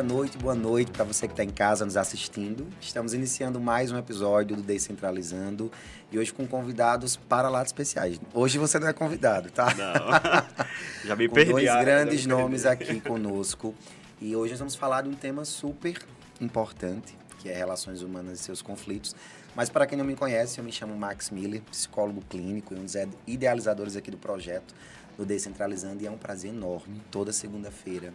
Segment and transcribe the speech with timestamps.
[0.00, 2.66] boa noite, boa noite para você que está em casa nos assistindo.
[2.80, 5.70] Estamos iniciando mais um episódio do Descentralizando
[6.10, 8.18] e hoje com convidados para lá especiais.
[8.32, 9.66] Hoje você não é convidado, tá?
[9.74, 10.56] Não.
[11.04, 11.52] Já me com perdi.
[11.52, 12.82] dois ah, grandes nomes perdi.
[12.84, 13.74] aqui conosco
[14.22, 15.98] e hoje nós vamos falar de um tema super
[16.40, 19.14] importante, que é relações humanas e seus conflitos.
[19.54, 22.84] Mas para quem não me conhece, eu me chamo Max Miller, psicólogo clínico e um
[22.84, 22.94] dos
[23.26, 24.74] idealizadores aqui do projeto
[25.18, 28.14] do Descentralizando e é um prazer enorme toda segunda-feira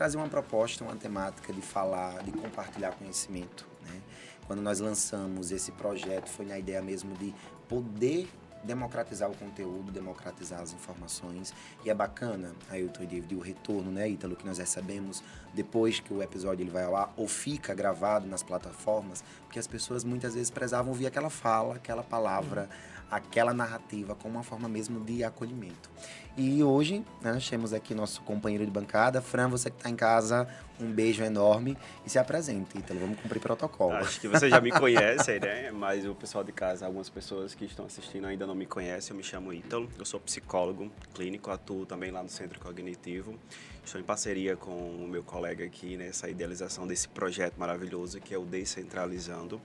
[0.00, 3.66] trazer uma proposta, uma temática de falar, de compartilhar conhecimento.
[3.82, 4.00] Né?
[4.46, 7.34] Quando nós lançamos esse projeto, foi na ideia mesmo de
[7.68, 8.26] poder
[8.64, 11.52] democratizar o conteúdo, democratizar as informações.
[11.84, 16.14] E é bacana, Ailton e David, o retorno, né, Ítalo, que nós recebemos depois que
[16.14, 20.32] o episódio ele vai ao ar, ou fica gravado nas plataformas, porque as pessoas muitas
[20.32, 22.70] vezes prezavam ouvir aquela fala, aquela palavra,
[23.10, 25.90] aquela narrativa como uma forma mesmo de acolhimento.
[26.36, 29.96] E hoje né, nós temos aqui nosso companheiro de bancada, Fran, você que está em
[29.96, 30.48] casa,
[30.78, 31.76] um beijo enorme
[32.06, 33.96] e se apresente, então vamos cumprir protocolo.
[33.96, 35.70] Acho que você já me conhece, né?
[35.72, 39.10] Mas o pessoal de casa, algumas pessoas que estão assistindo ainda não me conhecem.
[39.10, 43.36] Eu me chamo Ítalo, eu sou psicólogo clínico, atuo também lá no Centro Cognitivo.
[43.84, 48.38] Estou em parceria com o meu colega aqui nessa idealização desse projeto maravilhoso que é
[48.38, 49.60] o Descentralizando.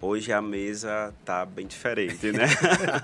[0.00, 2.44] Hoje a mesa tá bem diferente, né?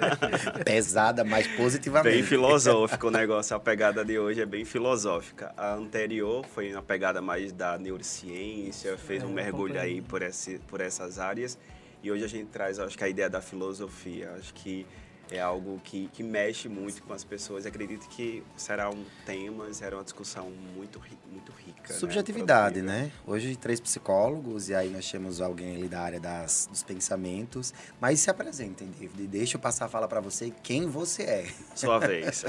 [0.65, 2.15] Pesada, mas positivamente.
[2.15, 3.57] Bem filosófico o negócio.
[3.57, 5.53] A pegada de hoje é bem filosófica.
[5.57, 9.95] A anterior foi uma pegada mais da neurociência, fez um É, mergulho acompanhei.
[9.97, 11.59] aí por, esse, por essas áreas.
[12.03, 14.33] E hoje a gente traz, acho que a ideia da filosofia.
[14.39, 14.87] Acho que
[15.33, 17.64] é algo que, que mexe muito com as pessoas.
[17.64, 21.92] Acredito que será um tema, será uma discussão muito, muito rica.
[21.92, 21.98] né?
[21.98, 23.05] Subjetividade, Produtiva.
[23.05, 23.12] né?
[23.27, 27.72] Hoje três psicólogos e aí nós temos alguém ali da área das, dos pensamentos.
[28.00, 29.27] Mas se apresentem, David.
[29.27, 31.47] Deixa eu passar a fala para você quem você é.
[31.75, 32.44] Sua vez.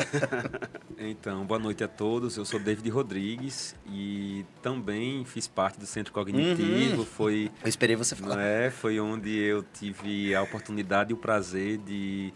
[0.98, 2.38] Então, boa noite a todos.
[2.38, 7.06] Eu sou David Rodrigues e também fiz parte do Centro Cognitivo.
[7.06, 8.42] Foi, Eu esperei você não falar.
[8.42, 12.34] é, foi onde eu tive a oportunidade e o prazer de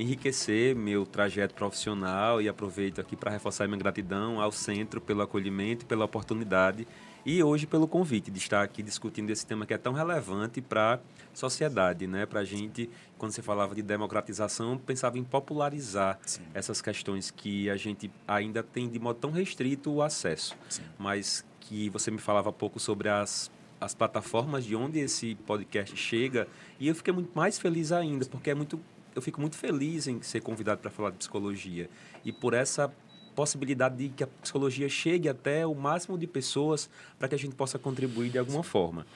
[0.00, 5.84] enriquecer meu trajeto profissional e aproveito aqui para reforçar minha gratidão ao centro pelo acolhimento
[5.84, 6.88] e pela oportunidade
[7.24, 10.94] e hoje pelo convite de estar aqui discutindo esse tema que é tão relevante para
[10.94, 10.98] a
[11.34, 12.24] sociedade, né?
[12.24, 16.44] Para a gente, quando você falava de democratização, pensava em popularizar Sim.
[16.54, 20.82] essas questões que a gente ainda tem de modo tão restrito o acesso, Sim.
[20.98, 23.50] mas que você me falava pouco sobre as
[23.80, 26.46] as plataformas de onde esse podcast chega
[26.78, 28.78] e eu fiquei muito mais feliz ainda porque é muito
[29.14, 31.88] eu fico muito feliz em ser convidado para falar de psicologia
[32.24, 32.92] e por essa
[33.34, 37.54] possibilidade de que a psicologia chegue até o máximo de pessoas para que a gente
[37.54, 39.06] possa contribuir de alguma forma.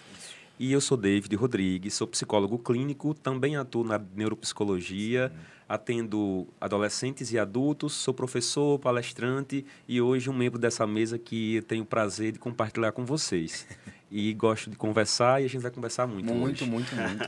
[0.58, 5.32] E eu sou David Rodrigues, sou psicólogo clínico, também atuo na neuropsicologia,
[5.68, 11.82] atendo adolescentes e adultos, sou professor, palestrante e hoje um membro dessa mesa que tenho
[11.82, 13.66] o prazer de compartilhar com vocês.
[14.16, 16.70] E gosto de conversar e a gente vai conversar muito, Muito, hoje.
[16.70, 17.24] muito, muito.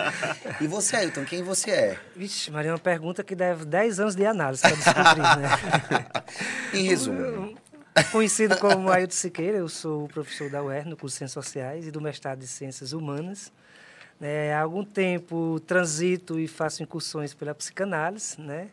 [0.58, 2.00] e você, Ailton, quem você é?
[2.16, 6.24] Vixe, Maria, é uma pergunta que deve 10 anos de análise para descobrir, né?
[6.72, 7.54] Em resumo.
[8.10, 11.90] Conhecido como Ailton Siqueira, eu sou professor da UER, no curso de Ciências Sociais e
[11.90, 13.52] do mestrado de Ciências Humanas.
[14.18, 18.68] Né, há algum tempo transito e faço incursões pela psicanálise, né?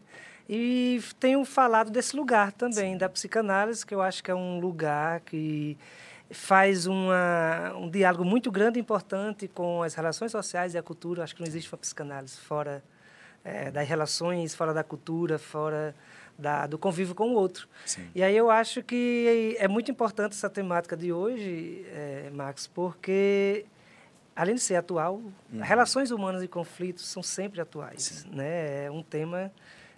[0.47, 5.19] E tenho falado desse lugar também, da psicanálise, que eu acho que é um lugar
[5.19, 5.77] que
[6.29, 11.23] faz uma, um diálogo muito grande e importante com as relações sociais e a cultura.
[11.23, 12.83] Acho que não existe uma psicanálise fora
[13.45, 15.95] eh, das relações, fora da cultura, fora
[16.38, 17.67] da, do convívio com o outro.
[17.85, 18.09] Sim.
[18.13, 23.65] E aí eu acho que é muito importante essa temática de hoje, eh, Max, porque
[24.35, 25.21] além de ser atual,
[25.61, 28.31] relações humanas e conflitos são sempre atuais, Uhum.
[28.31, 28.35] Sim.
[28.38, 28.85] né?
[28.85, 29.51] É um tema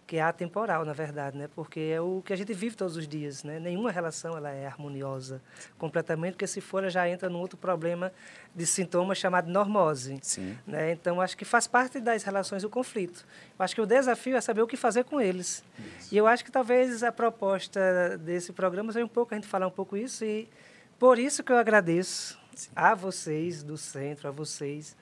[0.09, 1.47] que é atemporal, na verdade, né?
[1.53, 3.59] Porque é o que a gente vive todos os dias, né?
[3.59, 5.39] Nenhuma relação ela é harmoniosa
[5.77, 8.11] completamente, porque se for ela já entra num outro problema
[8.55, 10.17] de sintoma chamado normose.
[10.23, 10.57] Sim.
[10.65, 10.93] Né?
[10.93, 13.23] Então, acho que faz parte das relações o conflito.
[13.57, 15.63] Eu acho que o desafio é saber o que fazer com eles.
[16.11, 19.67] E eu acho que talvez a proposta desse programa seja um pouco a gente falar
[19.67, 20.49] um pouco isso e
[20.97, 22.39] por isso que eu agradeço
[22.75, 24.97] a vocês do centro, a vocês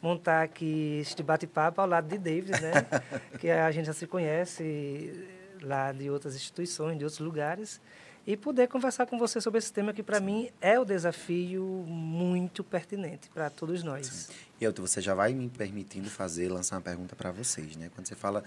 [0.00, 2.72] montar aqui este bate-papo ao lado de David, né?
[3.40, 5.28] que a gente já se conhece
[5.62, 7.80] lá de outras instituições, de outros lugares
[8.26, 12.64] e poder conversar com você sobre esse tema que para mim é o desafio muito
[12.64, 14.28] pertinente para todos nós.
[14.60, 17.88] E Elton, você já vai me permitindo fazer, lançar uma pergunta para vocês, né?
[17.94, 18.42] Quando você fala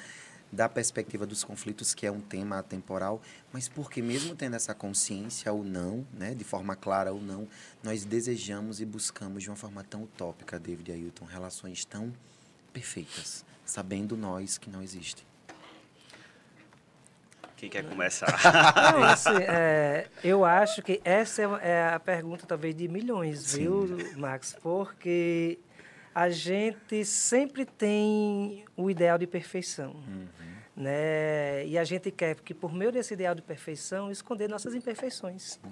[0.52, 3.22] da perspectiva dos conflitos, que é um tema atemporal,
[3.54, 7.48] mas porque mesmo tendo essa consciência ou não, né, de forma clara ou não,
[7.84, 12.14] nós desejamos e buscamos de uma forma tão utópica, David e Ailton, relações tão
[12.74, 15.30] perfeitas, sabendo nós que não existem.
[17.56, 18.40] Quem quer começar?
[18.94, 23.60] Não, assim, é, eu acho que essa é, é a pergunta, talvez, de milhões, Sim.
[23.60, 24.56] viu, Max?
[24.64, 25.60] Porque
[26.20, 29.92] a gente sempre tem o ideal de perfeição.
[29.92, 30.28] Uhum.
[30.76, 31.66] Né?
[31.66, 35.58] E a gente quer que, por meio desse ideal de perfeição, esconder nossas imperfeições.
[35.64, 35.72] Uhum.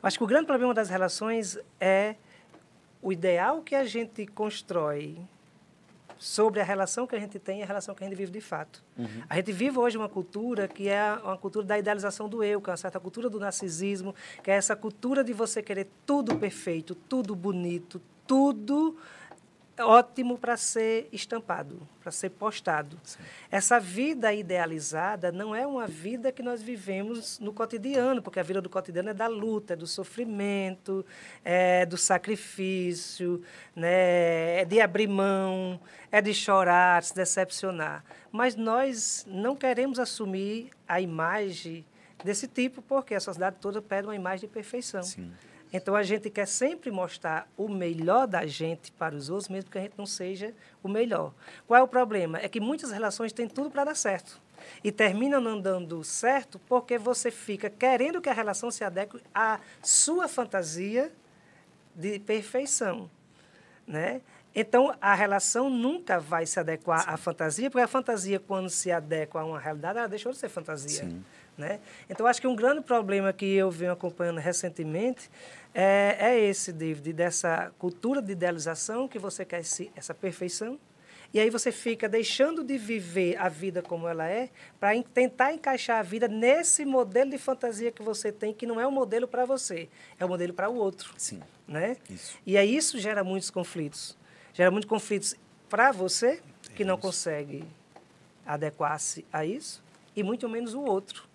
[0.00, 2.14] Acho que o grande problema das relações é
[3.02, 5.18] o ideal que a gente constrói
[6.16, 8.40] sobre a relação que a gente tem e a relação que a gente vive de
[8.40, 8.84] fato.
[8.96, 9.24] Uhum.
[9.28, 12.70] A gente vive hoje uma cultura que é uma cultura da idealização do eu, que
[12.70, 14.14] é uma certa cultura do narcisismo,
[14.44, 18.96] que é essa cultura de você querer tudo perfeito, tudo bonito, tudo
[19.80, 22.98] ótimo para ser estampado, para ser postado.
[23.02, 23.18] Sim.
[23.50, 28.60] Essa vida idealizada não é uma vida que nós vivemos no cotidiano, porque a vida
[28.60, 31.04] do cotidiano é da luta, é do sofrimento,
[31.44, 33.42] é do sacrifício,
[33.74, 34.60] né?
[34.60, 38.04] é de abrir mão, é de chorar, se decepcionar.
[38.30, 41.84] Mas nós não queremos assumir a imagem
[42.24, 45.02] desse tipo, porque a sociedade toda pede uma imagem de perfeição.
[45.02, 45.30] Sim.
[45.72, 49.78] Então a gente quer sempre mostrar o melhor da gente para os outros, mesmo que
[49.78, 51.32] a gente não seja o melhor.
[51.66, 52.38] Qual é o problema?
[52.38, 54.40] É que muitas relações têm tudo para dar certo.
[54.82, 59.60] E terminam não dando certo porque você fica querendo que a relação se adeque à
[59.82, 61.12] sua fantasia
[61.94, 63.10] de perfeição.
[63.86, 64.20] Né?
[64.54, 67.10] Então, a relação nunca vai se adequar Sim.
[67.10, 70.48] à fantasia, porque a fantasia, quando se adequa a uma realidade, ela deixou de ser
[70.48, 71.04] fantasia.
[71.04, 71.24] Sim.
[71.58, 71.80] Né?
[72.08, 75.28] Então, acho que um grande problema que eu venho acompanhando recentemente
[75.74, 80.78] é, é esse, David, dessa cultura de idealização que você quer esse, essa perfeição.
[81.34, 84.48] E aí você fica deixando de viver a vida como ela é
[84.80, 88.86] para tentar encaixar a vida nesse modelo de fantasia que você tem, que não é
[88.86, 89.88] um modelo para você,
[90.18, 91.12] é um modelo para o outro.
[91.18, 91.42] Sim.
[91.66, 91.96] Né?
[92.08, 92.38] Isso.
[92.46, 94.16] E aí isso gera muitos conflitos.
[94.54, 95.34] Gera muitos conflitos
[95.68, 96.40] para você,
[96.74, 97.62] que não consegue
[98.46, 99.82] adequar-se a isso,
[100.16, 101.27] e muito menos o outro,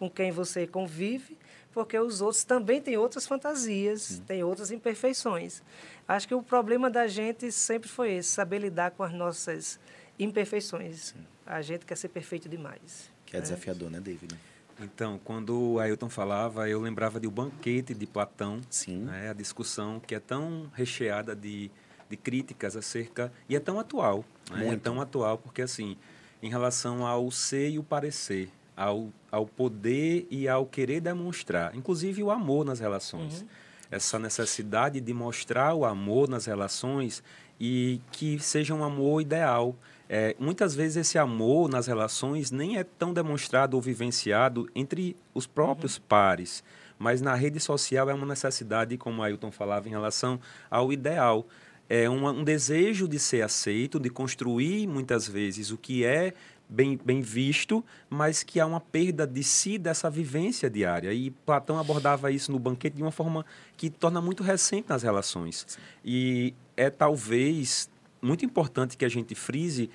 [0.00, 1.38] com quem você convive
[1.72, 4.22] porque os outros também têm outras fantasias, Sim.
[4.22, 5.62] têm outras imperfeições.
[6.06, 9.78] Acho que o problema da gente sempre foi esse, saber lidar com as nossas
[10.18, 11.14] imperfeições.
[11.14, 11.26] Sim.
[11.46, 13.10] A gente quer ser perfeito demais.
[13.24, 13.42] Que é né?
[13.42, 14.36] desafiador, né, David?
[14.80, 19.04] Então, quando o Ailton falava, eu lembrava do banquete de Platão, Sim.
[19.04, 21.70] Né, a discussão que é tão recheada de,
[22.08, 25.98] de críticas acerca, e é tão atual, né, é tão atual porque, assim,
[26.42, 28.50] em relação ao ser e o parecer,
[28.80, 33.42] ao, ao poder e ao querer demonstrar, inclusive o amor nas relações.
[33.42, 33.48] Uhum.
[33.90, 37.22] Essa necessidade de mostrar o amor nas relações
[37.60, 39.76] e que seja um amor ideal.
[40.08, 45.46] É, muitas vezes esse amor nas relações nem é tão demonstrado ou vivenciado entre os
[45.46, 46.02] próprios uhum.
[46.08, 46.64] pares,
[46.98, 50.40] mas na rede social é uma necessidade, como Ailton falava, em relação
[50.70, 51.46] ao ideal.
[51.86, 56.32] É um, um desejo de ser aceito, de construir muitas vezes o que é
[56.70, 61.12] bem, bem visto, mas que há uma perda de si dessa vivência diária.
[61.12, 63.44] E Platão abordava isso no banquete de uma forma
[63.76, 65.64] que torna muito recente nas relações.
[65.68, 65.80] Sim.
[66.04, 67.90] E é talvez
[68.22, 69.90] muito importante que a gente frise,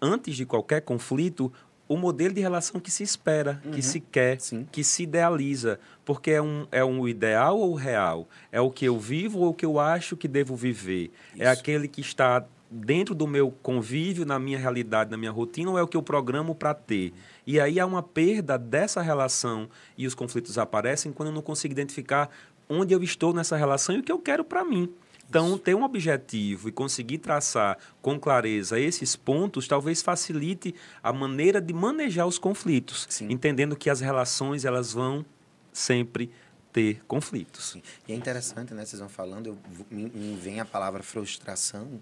[0.00, 1.52] antes de qualquer conflito,
[1.88, 3.72] o modelo de relação que se espera, uhum.
[3.72, 4.64] que se quer, Sim.
[4.70, 5.80] que se idealiza.
[6.04, 8.28] Porque é um, é um ideal ou real?
[8.52, 11.10] É o que eu vivo ou o que eu acho que devo viver?
[11.32, 11.42] É isso.
[11.42, 15.78] É aquele que está dentro do meu convívio, na minha realidade, na minha rotina, ou
[15.78, 17.12] é o que eu programo para ter?
[17.46, 19.68] E aí há uma perda dessa relação
[19.98, 22.30] e os conflitos aparecem quando eu não consigo identificar
[22.68, 24.92] onde eu estou nessa relação e o que eu quero para mim.
[25.28, 31.60] Então, ter um objetivo e conseguir traçar com clareza esses pontos talvez facilite a maneira
[31.60, 33.28] de manejar os conflitos, Sim.
[33.30, 35.24] entendendo que as relações elas vão
[35.72, 36.32] sempre
[36.72, 37.70] ter conflitos.
[37.70, 37.82] Sim.
[38.08, 38.84] E é interessante, né?
[38.84, 42.00] Vocês vão falando, eu, me, me vem a palavra frustração,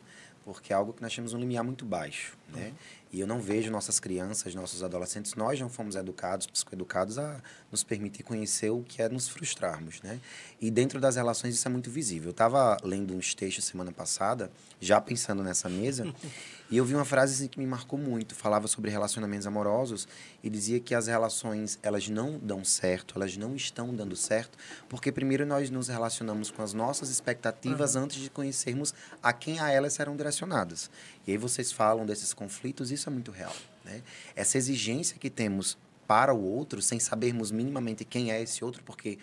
[0.49, 2.69] porque é algo que nós temos um limiar muito baixo, né?
[2.69, 2.99] Uhum.
[3.11, 7.41] E eu não vejo nossas crianças, nossos adolescentes, nós não fomos educados, psicoeducados a
[7.73, 10.21] nos permitir conhecer o que é nos frustrarmos, né?
[10.61, 12.29] E dentro das relações isso é muito visível.
[12.29, 16.05] Eu estava lendo uns textos semana passada, já pensando nessa mesa,
[16.71, 18.35] E eu vi uma frase assim, que me marcou muito.
[18.35, 20.07] Falava sobre relacionamentos amorosos
[20.43, 25.11] e dizia que as relações elas não dão certo, elas não estão dando certo, porque
[25.11, 28.03] primeiro nós nos relacionamos com as nossas expectativas uhum.
[28.03, 30.91] antes de conhecermos a quem a elas serão direcionadas.
[31.29, 33.53] E aí vocês falam desses conflitos, isso é muito real.
[33.85, 34.03] Né?
[34.35, 39.19] Essa exigência que temos para o outro, sem sabermos minimamente quem é esse outro, porque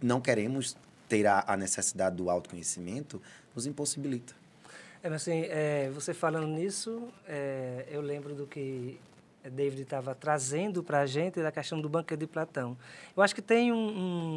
[0.00, 0.76] não queremos
[1.08, 3.20] ter a, a necessidade do autoconhecimento,
[3.56, 4.32] nos impossibilita.
[5.02, 9.00] É, mas assim, é, você falando nisso, é, eu lembro do que
[9.42, 12.78] David estava trazendo para a gente da questão do banquete de Platão.
[13.16, 13.76] Eu acho que tem um,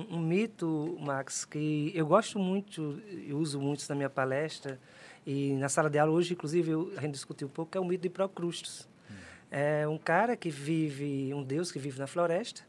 [0.10, 4.80] um, um, mito, Max, que eu gosto muito e uso muito na minha palestra
[5.26, 7.82] e na sala de aula hoje, inclusive, eu, a gente discutiu um pouco, que é
[7.82, 8.88] o mito de Procrustes.
[9.10, 9.14] Hum.
[9.50, 12.62] É um cara que vive, um deus que vive na floresta,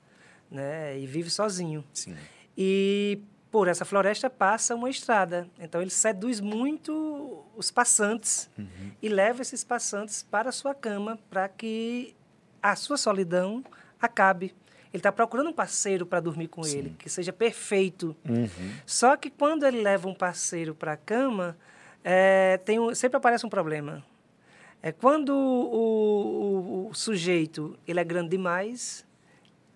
[0.50, 0.98] né?
[0.98, 1.84] E vive sozinho.
[1.92, 2.16] Sim.
[2.56, 3.20] E
[3.50, 5.48] por essa floresta passa uma estrada.
[5.58, 8.50] Então ele seduz muito os passantes
[9.00, 12.14] e leva esses passantes para a sua cama para que
[12.62, 13.64] a sua solidão
[14.00, 14.54] acabe.
[14.92, 18.16] Ele está procurando um parceiro para dormir com ele, que seja perfeito.
[18.84, 21.56] Só que quando ele leva um parceiro para a cama,
[22.08, 24.04] é, tem um- sempre aparece um problema.
[24.80, 29.04] É quando o, o- o sujeito ele é grande demais,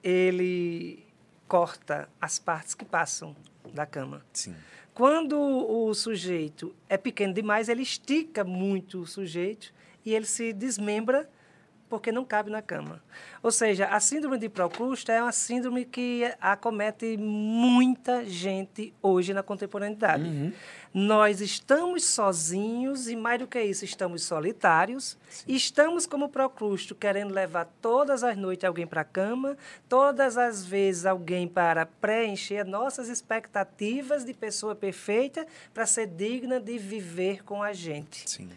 [0.02, 1.04] ele
[1.48, 3.34] corta as partes que passam
[3.74, 4.24] da cama.
[4.32, 4.54] Sim.
[4.94, 9.72] Quando o sujeito é pequeno demais, ele estica muito o sujeito
[10.04, 11.28] e ele se desmembra
[11.90, 13.02] porque não cabe na cama.
[13.42, 19.42] Ou seja, a síndrome de Procrusto é uma síndrome que acomete muita gente hoje na
[19.42, 20.54] contemporaneidade.
[20.94, 25.18] Nós estamos sozinhos e, mais do que isso, estamos solitários.
[25.46, 29.56] Estamos como Procrusto, querendo levar todas as noites alguém para a cama,
[29.88, 35.44] todas as vezes alguém para preencher nossas expectativas de pessoa perfeita
[35.74, 38.30] para ser digna de viver com a gente.
[38.30, 38.48] Sim.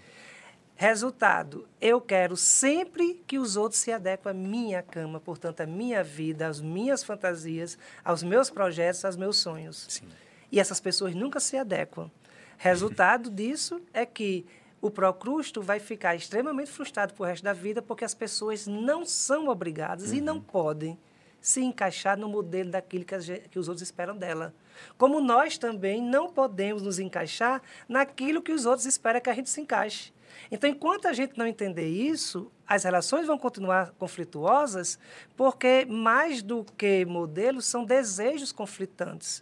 [0.75, 6.03] Resultado, eu quero sempre que os outros se adequem à minha cama, portanto, à minha
[6.03, 9.85] vida, às minhas fantasias, aos meus projetos, aos meus sonhos.
[9.87, 10.07] Sim.
[10.51, 12.09] E essas pessoas nunca se adequam.
[12.57, 14.45] Resultado disso é que
[14.81, 19.47] o procrusto vai ficar extremamente frustrado pro resto da vida porque as pessoas não são
[19.47, 20.97] obrigadas e não podem
[21.39, 24.53] se encaixar no modelo daquilo que, a gen- que os outros esperam dela.
[24.97, 29.49] Como nós também não podemos nos encaixar naquilo que os outros esperam que a gente
[29.49, 30.12] se encaixe.
[30.51, 34.99] Então, enquanto a gente não entender isso, as relações vão continuar conflituosas,
[35.35, 39.41] porque mais do que modelos são desejos conflitantes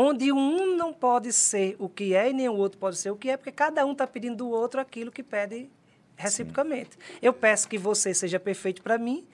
[0.00, 3.16] onde um não pode ser o que é e nem o outro pode ser o
[3.16, 5.68] que é, porque cada um está pedindo do outro aquilo que pede
[6.14, 6.96] reciprocamente.
[7.20, 9.26] Eu peço que você seja perfeito para mim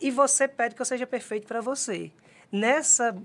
[0.00, 2.12] e você pede que eu seja perfeito para você.
[2.52, 3.16] Nessa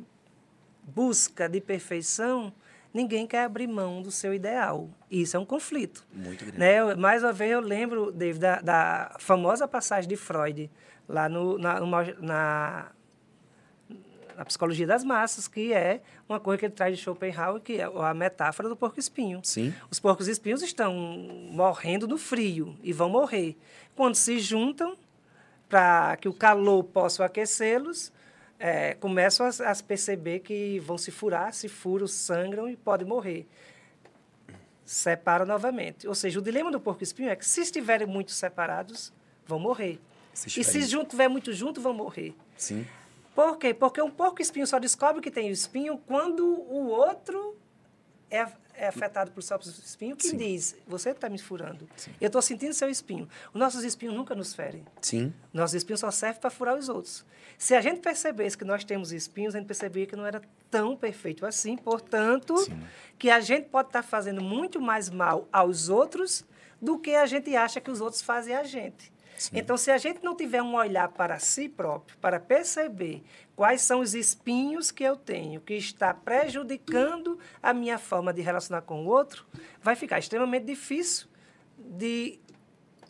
[0.83, 2.51] busca de perfeição,
[2.95, 4.89] ninguém quer abrir mão do seu ideal.
[5.11, 6.07] Isso é um conflito.
[6.13, 6.57] Muito grande.
[6.57, 6.95] Né?
[6.95, 10.71] Mais uma vez, eu lembro, David, da, da famosa passagem de Freud,
[11.07, 11.81] lá no, na,
[12.21, 12.91] na,
[14.37, 17.83] na psicologia das massas, que é uma coisa que ele traz de Schopenhauer, que é
[17.83, 19.41] a metáfora do porco-espinho.
[19.43, 19.73] Sim.
[19.91, 20.93] Os porcos-espinhos estão
[21.51, 23.57] morrendo no frio e vão morrer.
[23.93, 24.97] Quando se juntam,
[25.67, 28.13] para que o calor possa aquecê-los,
[28.59, 33.47] é, começam a, a perceber que vão se furar, se furam, sangram e podem morrer.
[34.83, 36.07] Separam novamente.
[36.07, 39.11] Ou seja, o dilema do porco-espinho é que se estiverem muito separados,
[39.45, 39.99] vão morrer.
[40.33, 42.35] Se e se estiver muito junto, vão morrer.
[42.57, 42.85] Sim.
[43.33, 43.73] Por quê?
[43.73, 47.57] Porque um porco-espinho só descobre que tem o espinho quando o outro
[48.29, 48.47] é,
[48.77, 50.37] é afetado por seu espinho, que Sim.
[50.37, 51.87] diz, você está me furando.
[52.19, 53.27] Eu estou sentindo seu espinho.
[53.53, 54.85] Os nossos espinhos nunca nos ferem.
[55.01, 55.33] Sim.
[55.53, 57.25] Nossos espinhos só servem para furar os outros.
[57.57, 60.95] Se a gente percebesse que nós temos espinhos, a gente perceberia que não era tão
[60.95, 61.77] perfeito assim.
[61.77, 62.79] Portanto, Sim.
[63.17, 66.43] que a gente pode estar fazendo muito mais mal aos outros
[66.81, 69.14] do que a gente acha que os outros fazem a gente.
[69.53, 73.23] Então, se a gente não tiver um olhar para si próprio, para perceber
[73.55, 78.81] quais são os espinhos que eu tenho, que está prejudicando a minha forma de relacionar
[78.81, 79.45] com o outro,
[79.81, 81.27] vai ficar extremamente difícil
[81.77, 82.39] de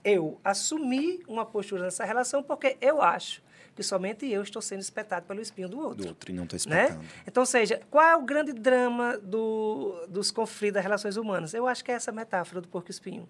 [0.03, 3.43] eu assumir uma postura nessa relação, porque eu acho
[3.75, 6.03] que somente eu estou sendo espetado pelo espinho do outro.
[6.03, 6.83] Do outro e não estou Né?
[6.85, 7.05] espetando.
[7.27, 11.53] Então, ou seja, qual é o grande drama do, dos conflitos das relações humanas?
[11.53, 13.27] Eu acho que é essa metáfora do porco-espinho.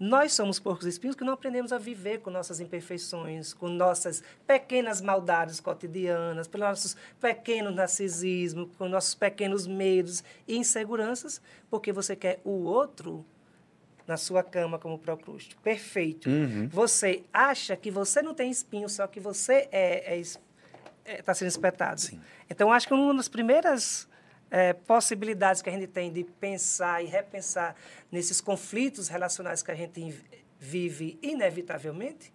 [0.00, 5.60] Nós somos porcos-espinhos que não aprendemos a viver com nossas imperfeições, com nossas pequenas maldades
[5.60, 12.64] cotidianas, pelos nossos pequenos narcisismos, com nossos pequenos medos e inseguranças, porque você quer o
[12.64, 13.26] outro
[14.06, 15.54] na sua cama como procrusto.
[15.58, 16.30] Perfeito.
[16.70, 20.18] Você acha que você não tem espinho, só que você é,
[21.06, 22.00] está sendo espetado.
[22.00, 22.18] Sim.
[22.48, 24.08] Então, acho que uma das primeiras
[24.50, 27.74] eh, possibilidades que a gente tem de pensar e repensar
[28.10, 30.14] nesses conflitos relacionais que a gente
[30.58, 32.32] vive inevitavelmente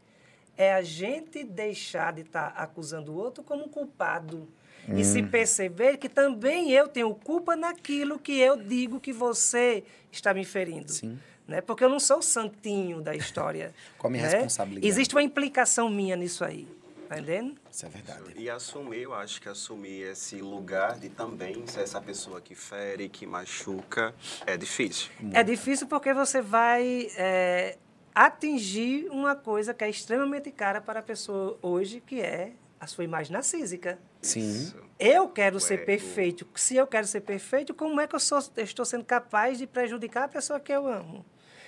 [0.58, 4.48] é a gente deixar de estar acusando o outro como um culpado.
[4.88, 5.28] E se Hum.
[5.28, 10.92] perceber que também eu tenho culpa naquilo que eu digo que você está me ferindo.
[10.92, 11.20] Sim.
[11.48, 11.60] Né?
[11.60, 13.74] Porque eu não sou o santinho da história.
[13.98, 14.30] Qual a minha né?
[14.30, 14.88] responsabilidade?
[14.88, 16.68] Existe uma implicação minha nisso aí.
[17.08, 17.56] Tá entendendo?
[17.72, 18.34] Isso é verdade.
[18.36, 23.10] E assumir, eu acho que assumir esse lugar de também ser essa pessoa que fere,
[23.10, 24.14] que machuca,
[24.46, 25.12] é difícil.
[25.34, 27.78] É difícil porque você vai é,
[28.14, 33.04] atingir uma coisa que é extremamente cara para a pessoa hoje, que é a sua
[33.04, 34.00] imagem narcísica.
[34.22, 34.74] Sim.
[34.98, 35.86] Eu quero ser ego.
[35.86, 36.48] perfeito.
[36.56, 39.68] Se eu quero ser perfeito, como é que eu, sou, eu estou sendo capaz de
[39.68, 41.26] prejudicar a pessoa que eu amo?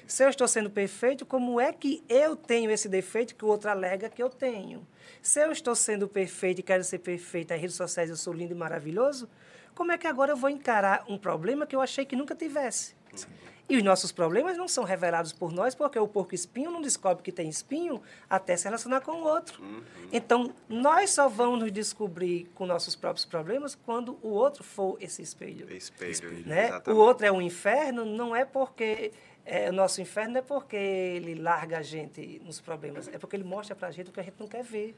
[0.07, 3.69] Se eu estou sendo perfeito, como é que eu tenho esse defeito que o outro
[3.69, 4.87] alega que eu tenho?
[5.21, 8.53] Se eu estou sendo perfeito e quero ser perfeito nas redes sociais, eu sou lindo
[8.53, 9.29] e maravilhoso,
[9.75, 12.95] como é que agora eu vou encarar um problema que eu achei que nunca tivesse?
[13.13, 13.27] Sim.
[13.69, 17.21] E os nossos problemas não são revelados por nós, porque o porco espinho não descobre
[17.21, 19.61] que tem espinho até se relacionar com o outro.
[19.61, 19.83] Uhum.
[20.09, 25.21] Então, nós só vamos nos descobrir com nossos próprios problemas quando o outro for esse
[25.21, 25.69] espelho.
[25.69, 26.81] Espelho, né?
[26.87, 29.11] O outro é um inferno, não é porque
[29.49, 33.35] é, o nosso inferno não é porque ele larga a gente nos problemas, é porque
[33.35, 34.93] ele mostra para a gente o que a gente não quer ver.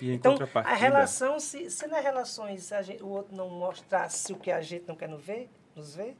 [0.00, 4.60] então, a relação, se, se nas relações gente, o outro não mostrasse o que a
[4.60, 6.16] gente não quer nos ver, nos ver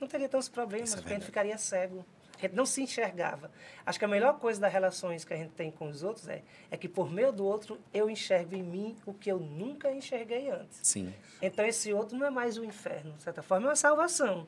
[0.00, 2.04] não teria tantos problemas, é porque a gente ficaria cego.
[2.36, 3.50] A gente não se enxergava.
[3.84, 6.42] Acho que a melhor coisa das relações que a gente tem com os outros é,
[6.70, 10.48] é que, por meio do outro, eu enxergo em mim o que eu nunca enxerguei
[10.48, 10.78] antes.
[10.82, 11.12] Sim.
[11.42, 13.12] Então, esse outro não é mais o inferno.
[13.14, 14.46] De certa forma, é uma salvação.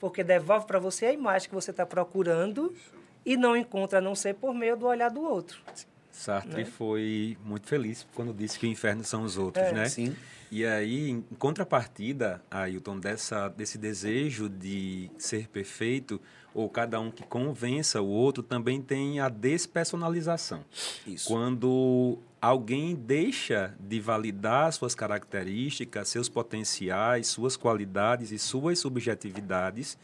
[0.00, 2.74] Porque devolve para você a imagem que você está procurando
[3.24, 5.60] e não encontra, a não ser por meio do olhar do outro.
[6.10, 6.64] Sartre né?
[6.64, 9.72] foi muito feliz quando disse que o inferno são os outros, é.
[9.72, 9.88] né?
[9.88, 10.16] Sim.
[10.50, 16.20] E aí, em contrapartida, Ailton, dessa, desse desejo de ser perfeito,
[16.52, 20.64] ou cada um que convença o outro, também tem a despersonalização.
[21.06, 21.28] Isso.
[21.28, 29.98] Quando alguém deixa de validar suas características, seus potenciais, suas qualidades e suas subjetividades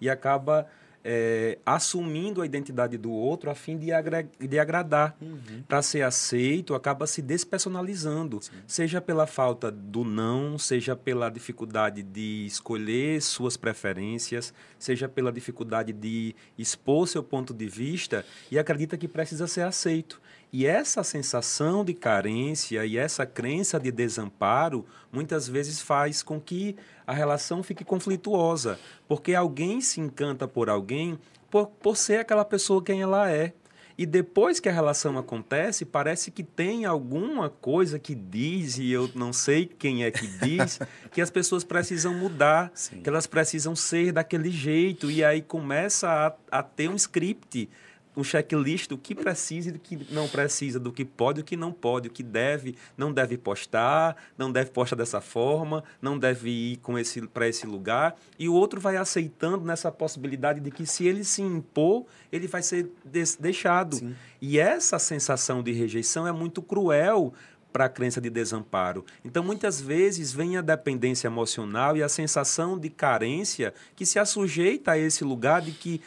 [0.00, 0.68] e acaba
[1.02, 5.16] é, assumindo a identidade do outro a fim de, agra de agradar.
[5.20, 5.62] Uhum.
[5.66, 8.52] Para ser aceito, acaba se despersonalizando, Sim.
[8.66, 15.92] seja pela falta do não, seja pela dificuldade de escolher suas preferências, seja pela dificuldade
[15.92, 20.20] de expor seu ponto de vista e acredita que precisa ser aceito.
[20.52, 26.76] E essa sensação de carência e essa crença de desamparo muitas vezes faz com que
[27.06, 31.18] a relação fique conflituosa, porque alguém se encanta por alguém
[31.50, 33.52] por, por ser aquela pessoa quem ela é.
[33.98, 39.10] E depois que a relação acontece, parece que tem alguma coisa que diz, e eu
[39.14, 40.80] não sei quem é que diz,
[41.12, 43.02] que as pessoas precisam mudar, Sim.
[43.02, 45.10] que elas precisam ser daquele jeito.
[45.10, 47.68] E aí começa a, a ter um script
[48.16, 51.46] um checklist do que precisa e do que não precisa, do que pode e do
[51.46, 56.18] que não pode, o que deve, não deve postar, não deve postar dessa forma, não
[56.18, 60.70] deve ir com esse para esse lugar, e o outro vai aceitando nessa possibilidade de
[60.70, 62.90] que se ele se impor, ele vai ser
[63.38, 63.96] deixado.
[63.96, 64.16] Sim.
[64.40, 67.32] E essa sensação de rejeição é muito cruel
[67.72, 69.04] para a crença de desamparo.
[69.24, 74.92] Então, muitas vezes, vem a dependência emocional e a sensação de carência que se assujeita
[74.92, 76.00] a esse lugar de que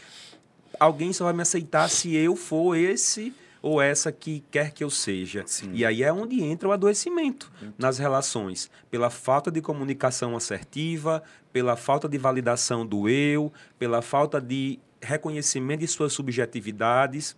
[0.79, 4.89] alguém só vai me aceitar se eu for esse ou essa que quer que eu
[4.89, 5.43] seja.
[5.47, 5.71] Sim.
[5.73, 11.77] E aí é onde entra o adoecimento nas relações, pela falta de comunicação assertiva, pela
[11.77, 17.37] falta de validação do eu, pela falta de reconhecimento de suas subjetividades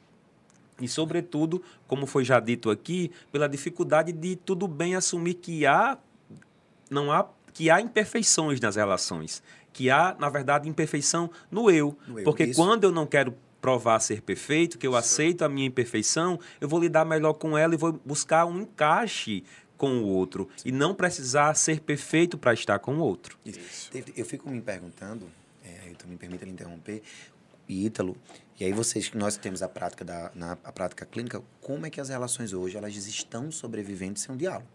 [0.82, 5.98] e, sobretudo, como foi já dito aqui, pela dificuldade de tudo bem assumir que há
[6.90, 9.42] não há que há imperfeições nas relações
[9.76, 11.98] que há, na verdade, imperfeição no eu.
[12.08, 12.56] No eu porque isso.
[12.56, 16.80] quando eu não quero provar ser perfeito, que eu aceito a minha imperfeição, eu vou
[16.80, 19.44] lidar melhor com ela e vou buscar um encaixe
[19.76, 20.70] com o outro Sim.
[20.70, 23.38] e não precisar ser perfeito para estar com o outro.
[23.46, 23.92] Isso.
[24.16, 25.28] Eu fico me perguntando,
[25.62, 27.02] é, então me permita interromper,
[27.68, 28.16] Ítalo,
[28.58, 31.90] e aí vocês que nós temos a prática da na, a prática clínica, como é
[31.90, 34.70] que as relações hoje elas estão sobrevivendo sem um diálogo?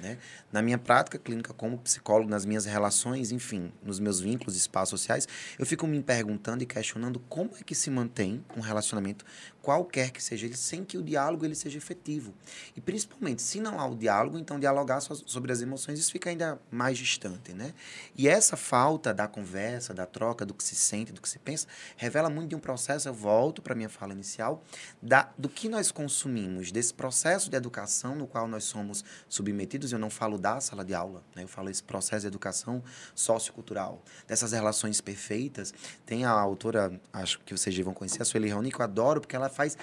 [0.00, 0.18] Né?
[0.50, 5.28] Na minha prática clínica como psicólogo, nas minhas relações, enfim, nos meus vínculos, espaços sociais,
[5.58, 9.24] eu fico me perguntando e questionando como é que se mantém um relacionamento
[9.62, 12.34] qualquer que seja ele, sem que o diálogo ele seja efetivo.
[12.74, 16.58] E principalmente, se não há o diálogo, então dialogar sobre as emoções, isso fica ainda
[16.70, 17.74] mais distante, né?
[18.16, 21.66] E essa falta da conversa, da troca, do que se sente, do que se pensa,
[21.96, 24.62] revela muito de um processo, eu volto para minha fala inicial,
[25.02, 29.98] da, do que nós consumimos, desse processo de educação no qual nós somos submetidos, eu
[29.98, 31.42] não falo da sala de aula, né?
[31.42, 32.82] eu falo esse processo de educação
[33.14, 35.72] sociocultural, dessas relações perfeitas.
[36.04, 39.36] Tem a autora, acho que vocês vão conhecer, a Sueli Raoni, que eu adoro, porque
[39.36, 39.76] ela faz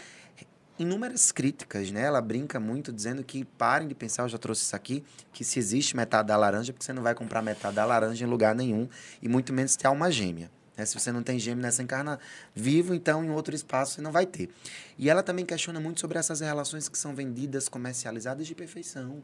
[0.80, 2.04] inúmeras críticas, né?
[2.04, 5.60] Ela brinca muito dizendo que parem de pensar, eu já trouxe isso aqui, que se
[5.60, 8.88] existe metade da laranja, porque você não vai comprar metade da laranja em lugar nenhum,
[9.22, 10.52] e muito menos ter alma gêmea.
[10.78, 10.86] Né?
[10.86, 12.20] Se você não tem gêmeo nessa encarna
[12.56, 14.50] vivo, então em outro espaço você não vai ter.
[14.98, 19.24] E ela também questiona muito sobre essas relações que são vendidas, comercializadas de perfeição.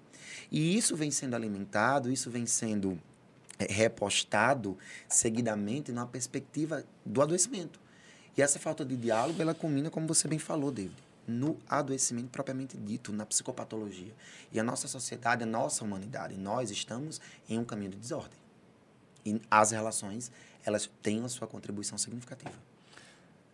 [0.51, 2.99] E isso vem sendo alimentado, isso vem sendo
[3.59, 7.79] é, repostado seguidamente numa perspectiva do adoecimento.
[8.35, 10.95] E essa falta de diálogo, ela culmina, como você bem falou, David,
[11.27, 14.11] no adoecimento propriamente dito, na psicopatologia.
[14.51, 18.39] E a nossa sociedade, a nossa humanidade, nós estamos em um caminho de desordem.
[19.25, 20.31] E as relações,
[20.65, 22.53] elas têm a sua contribuição significativa.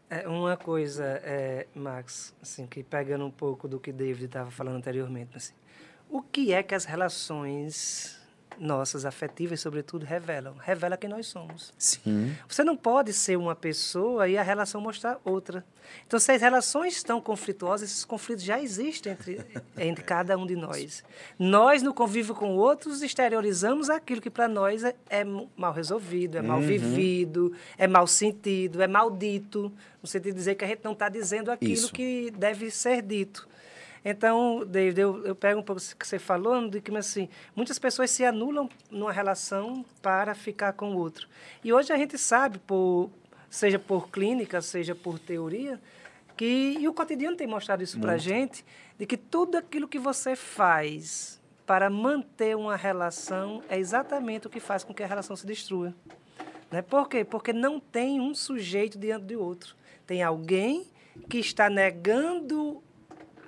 [0.10, 4.78] É uma coisa, é, Max, assim, que pegando um pouco do que David estava falando
[4.78, 5.54] anteriormente, assim,
[6.10, 8.18] o que é que as relações
[8.60, 10.56] nossas afetivas, sobretudo, revelam?
[10.60, 11.74] Revela quem nós somos.
[11.78, 12.36] Sim.
[12.48, 15.63] Você não pode ser uma pessoa e a relação mostrar outra.
[16.06, 19.41] Então, se as relações estão conflituosas, esses conflitos já existem entre,
[19.78, 21.04] entre cada um de nós.
[21.38, 26.41] Nós, no convívio com outros, exteriorizamos aquilo que para nós é, é, mal resolvido, é
[26.41, 30.93] mal vivido, é mal sentido, é maldito, no sentido de dizer que a gente não
[30.93, 31.93] está dizendo aquilo Isso.
[31.93, 33.48] que deve ser dito.
[34.04, 37.78] Então, David, eu, eu pego um pouco o que você falou, de que assim, muitas
[37.78, 41.28] pessoas se anulam numa relação para ficar com o outro.
[41.64, 43.10] E hoje a gente sabe, por,
[43.50, 45.80] seja por clínica, seja por teoria,
[46.38, 48.64] que, e o cotidiano tem mostrado isso para a gente,
[48.98, 54.60] de que tudo aquilo que você faz para manter uma relação é exatamente o que
[54.60, 55.94] faz com que a relação se destrua.
[56.72, 56.82] Né?
[56.82, 57.24] Por quê?
[57.24, 59.76] Porque não tem um sujeito diante do outro.
[60.08, 60.88] Tem alguém
[61.30, 62.82] que está negando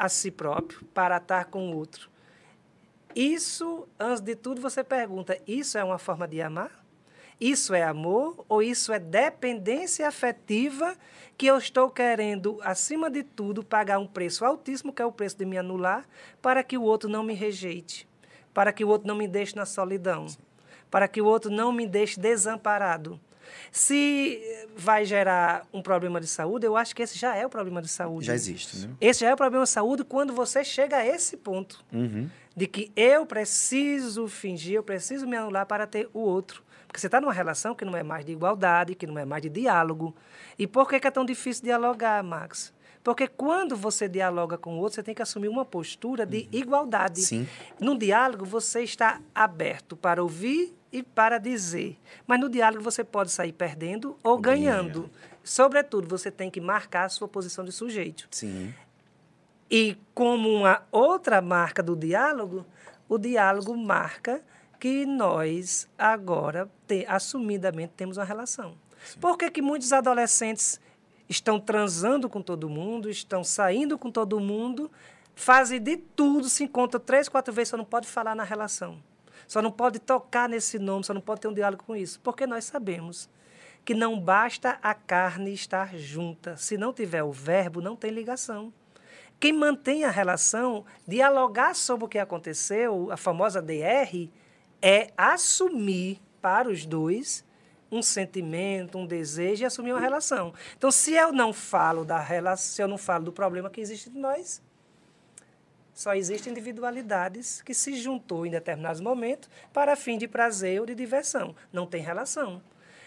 [0.02, 2.10] a si próprio para estar com o outro.
[3.16, 6.84] Isso, antes de tudo, você pergunta: isso é uma forma de amar?
[7.40, 10.96] Isso é amor ou isso é dependência afetiva
[11.38, 15.38] que eu estou querendo, acima de tudo, pagar um preço altíssimo, que é o preço
[15.38, 16.04] de me anular,
[16.42, 18.08] para que o outro não me rejeite,
[18.54, 20.26] para que o outro não me deixe na solidão,
[20.90, 23.20] para que o outro não me deixe desamparado.
[23.72, 24.42] Se
[24.76, 27.88] vai gerar um problema de saúde, eu acho que esse já é o problema de
[27.88, 28.26] saúde.
[28.28, 28.94] Já existe, né?
[29.00, 32.30] Esse já é o problema de saúde quando você chega a esse ponto Uhum.
[32.56, 36.64] de que eu preciso fingir, eu preciso me anular para ter o outro.
[36.88, 39.42] Porque você está numa relação que não é mais de igualdade, que não é mais
[39.42, 40.14] de diálogo.
[40.60, 42.74] E por que, é tão difícil dialogar, Max?
[43.04, 47.22] Porque quando você dialoga com o outro, você tem que assumir uma postura de igualdade.
[47.22, 47.48] Sim.
[47.80, 51.98] No diálogo, você está aberto para ouvir e para dizer.
[52.28, 55.10] Mas no diálogo, você pode sair perdendo ou ganhando.
[55.44, 58.28] Sobretudo, você tem que marcar a sua posição de sujeito.
[58.32, 58.74] Sim.
[59.70, 62.66] E como uma outra marca do diálogo,
[63.08, 64.44] o diálogo marca
[64.80, 68.76] que nós agora te, assumidamente temos uma relação.
[69.20, 70.80] Por que, que muitos adolescentes
[71.30, 74.92] estão transando com todo mundo, estão saindo com todo mundo,
[75.34, 79.02] fazem de tudo, se encontram três, quatro vezes, só não pode falar na relação.
[79.52, 82.22] Só não pode tocar nesse nome, só não pode ter um diálogo com isso.
[82.22, 83.30] Porque nós sabemos
[83.84, 86.56] que não basta a carne estar junta.
[86.56, 88.72] Se não tiver o verbo, não tem ligação.
[89.42, 94.30] Quem mantém a relação, dialogar sobre o que aconteceu, a famosa DR,
[94.82, 97.44] é assumir para os dois
[97.92, 100.54] um sentimento, um desejo e assumir uma relação.
[100.78, 104.08] Então, se eu não falo da relação, se eu não falo do problema que existe
[104.08, 104.62] entre nós,
[105.94, 110.96] só existem individualidades que se juntou em determinados momentos para fim de prazer ou de
[110.96, 111.56] diversão.
[111.72, 112.62] Não tem relação.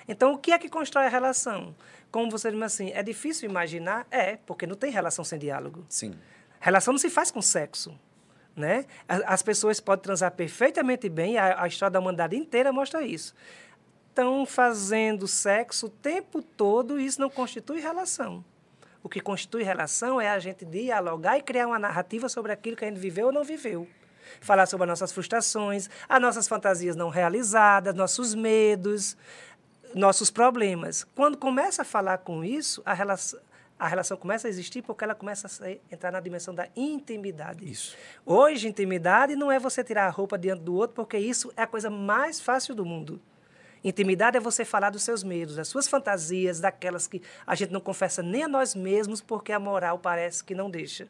[0.07, 1.75] Então, o que é que constrói a relação?
[2.11, 4.07] Como você diz assim, é difícil imaginar?
[4.11, 5.85] É, porque não tem relação sem diálogo.
[5.89, 6.15] Sim.
[6.61, 7.99] Relação não se faz com sexo.
[8.55, 8.85] Né?
[9.09, 13.35] As pessoas podem transar perfeitamente bem, a, a história da humanidade inteira mostra isso.
[14.09, 18.45] Estão fazendo sexo o tempo todo e isso não constitui relação.
[19.05, 22.87] O que constitui relação é a gente dialogar e criar uma narrativa sobre aquilo que
[22.87, 23.87] a gente viveu ou não viveu.
[24.41, 29.15] Falar sobre as nossas frustrações, as nossas fantasias não realizadas, nossos medos,
[29.95, 31.05] nossos problemas.
[31.15, 33.39] Quando começa a falar com isso, a relação,
[33.79, 37.71] a relação começa a existir porque ela começa a entrar na dimensão da intimidade.
[37.71, 37.95] Isso.
[38.25, 41.67] Hoje, intimidade não é você tirar a roupa diante do outro, porque isso é a
[41.67, 43.21] coisa mais fácil do mundo.
[43.85, 47.81] Intimidade é você falar dos seus medos, das suas fantasias, daquelas que a gente não
[47.81, 51.07] confessa nem a nós mesmos, porque a moral parece que não deixa.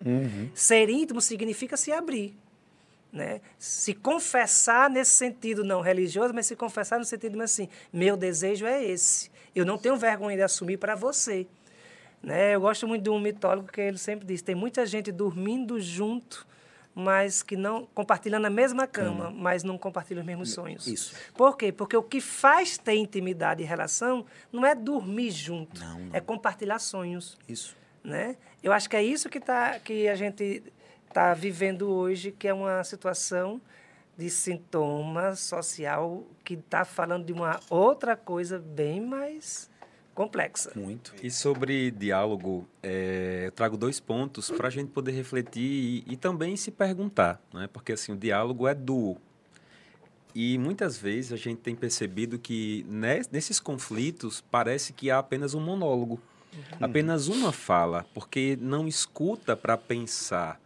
[0.53, 2.37] Ser íntimo significa se abrir.
[3.13, 3.41] Né?
[3.61, 8.85] Se confessar nesse sentido não religioso, mas se confessar no sentido assim, meu desejo é
[8.85, 9.31] esse.
[9.55, 11.47] Eu não tenho vergonha de assumir para você.
[12.21, 12.57] Né?
[12.57, 16.45] Eu gosto muito de um mitólogo que ele sempre diz, tem muita gente dormindo junto,
[16.95, 20.87] mas que não compartilhando a mesma cama, mas não compartilham os mesmos sonhos.
[20.87, 21.15] Isso.
[21.35, 21.73] Por quê?
[21.73, 26.11] Porque o que faz ter intimidade e relação não é dormir junto, Não, não.
[26.15, 27.77] é compartilhar sonhos Isso.
[28.03, 28.37] né?
[28.63, 30.63] Eu acho que é isso que, tá, que a gente
[31.09, 33.61] está vivendo hoje, que é uma situação
[34.17, 39.69] de sintoma social que está falando de uma outra coisa bem mais
[40.15, 40.73] complexa.
[40.77, 41.13] Muito.
[41.23, 46.17] E sobre diálogo, é, eu trago dois pontos para a gente poder refletir e, e
[46.17, 47.69] também se perguntar, né?
[47.73, 49.19] porque assim, o diálogo é duo.
[50.35, 55.55] E muitas vezes a gente tem percebido que nes- nesses conflitos parece que há apenas
[55.55, 56.21] um monólogo,
[56.81, 60.61] apenas uma fala, porque não escuta para pensar.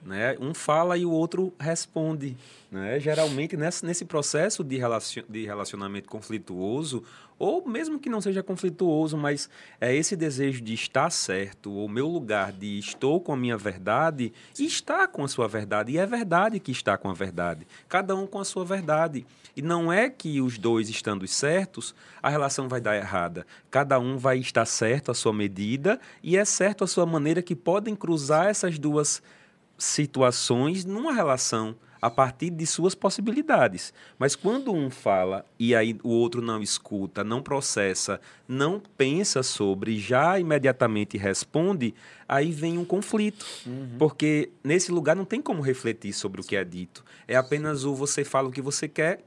[0.00, 0.36] Né?
[0.40, 2.36] Um fala e o outro responde.
[2.70, 3.00] Né?
[3.00, 7.02] Geralmente, nesse, nesse processo de, relacion, de relacionamento conflituoso,
[7.38, 9.48] ou mesmo que não seja conflituoso, mas
[9.80, 14.32] é esse desejo de estar certo, ou meu lugar de estou com a minha verdade,
[14.58, 18.16] e está com a sua verdade, e é verdade que está com a verdade, cada
[18.16, 19.26] um com a sua verdade.
[19.56, 23.44] E não é que os dois estando certos, a relação vai dar errada.
[23.70, 27.56] Cada um vai estar certo à sua medida, e é certo a sua maneira que
[27.56, 29.20] podem cruzar essas duas
[29.76, 33.92] situações numa relação a partir de suas possibilidades.
[34.18, 39.98] Mas quando um fala e aí o outro não escuta, não processa, não pensa sobre,
[39.98, 41.94] já imediatamente responde,
[42.28, 43.46] aí vem um conflito.
[43.66, 43.96] Uhum.
[43.98, 47.04] Porque nesse lugar não tem como refletir sobre o que é dito.
[47.26, 49.24] É apenas o você fala o que você quer,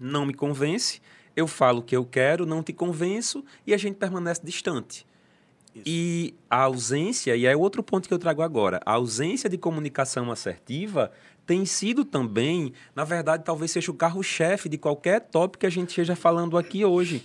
[0.00, 1.00] não me convence,
[1.34, 5.06] eu falo o que eu quero, não te convenço e a gente permanece distante.
[5.74, 5.84] Isso.
[5.86, 10.32] E a ausência, e é outro ponto que eu trago agora, a ausência de comunicação
[10.32, 11.12] assertiva
[11.48, 15.88] tem sido também, na verdade, talvez seja o carro-chefe de qualquer tópico que a gente
[15.88, 17.24] esteja falando aqui hoje.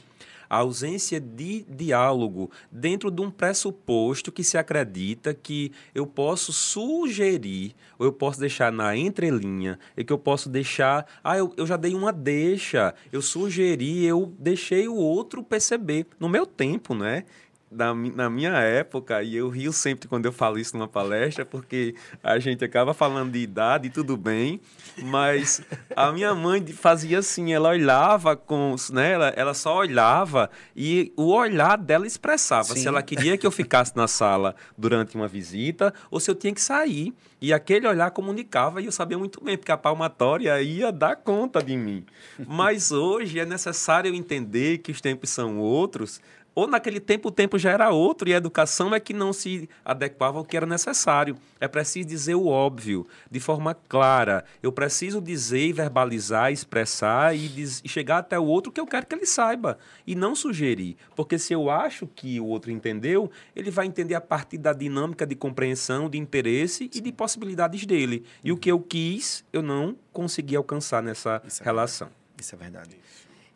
[0.50, 7.76] A ausência de diálogo dentro de um pressuposto que se acredita que eu posso sugerir,
[8.00, 11.06] ou eu posso deixar na entrelinha, e que eu posso deixar.
[11.22, 16.08] Ah, eu, eu já dei uma deixa, eu sugeri, eu deixei o outro perceber.
[16.18, 17.26] No meu tempo, né?
[17.74, 21.96] Na, na minha época, e eu rio sempre quando eu falo isso numa palestra, porque
[22.24, 24.62] a gente acaba falando de idade e tudo bem,
[25.02, 25.62] mas
[25.96, 31.32] a minha mãe fazia assim, ela olhava com, né, ela, ela só olhava e o
[31.32, 32.82] olhar dela expressava Sim.
[32.82, 36.54] se ela queria que eu ficasse na sala durante uma visita ou se eu tinha
[36.54, 37.14] que sair.
[37.42, 41.62] E aquele olhar comunicava e eu sabia muito bem, porque a palmatória ia dar conta
[41.62, 42.06] de mim.
[42.48, 46.22] Mas hoje é necessário entender que os tempos são outros,
[46.56, 49.70] ou naquele tempo o tempo já era outro e a educação é que não se
[49.84, 51.38] adequava ao que era necessário.
[51.60, 54.44] É preciso dizer o óbvio, de forma clara.
[54.62, 59.06] Eu preciso dizer verbalizar, expressar e, diz, e chegar até o outro que eu quero
[59.06, 59.78] que ele saiba.
[60.06, 60.98] E não sugerir.
[61.16, 65.26] Porque se eu acho que o outro entendeu, ele vai entender a partir da dinâmica
[65.26, 68.26] de compreensão, de interesse e de possibilidades dele.
[68.44, 72.10] E o que eu quis, eu não consegui alcançar nessa Isso é relação.
[72.40, 72.98] Isso é verdade.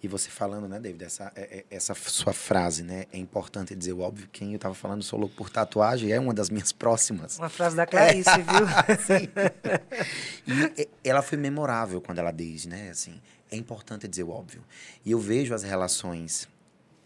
[0.02, 3.06] E você falando, né, David, essa, é, é, essa sua frase, né?
[3.12, 4.30] É importante dizer o óbvio.
[4.32, 7.40] Quem eu estava falando, sou louco por tatuagem, é uma das minhas próximas.
[7.40, 8.38] Uma frase da Clarice, é.
[8.38, 8.68] viu?
[9.06, 9.30] Sim.
[11.04, 12.90] E ela foi memorável quando ela diz, né?
[12.90, 13.20] Assim,
[13.52, 14.64] é importante dizer o óbvio.
[15.04, 16.48] E eu vejo as relações,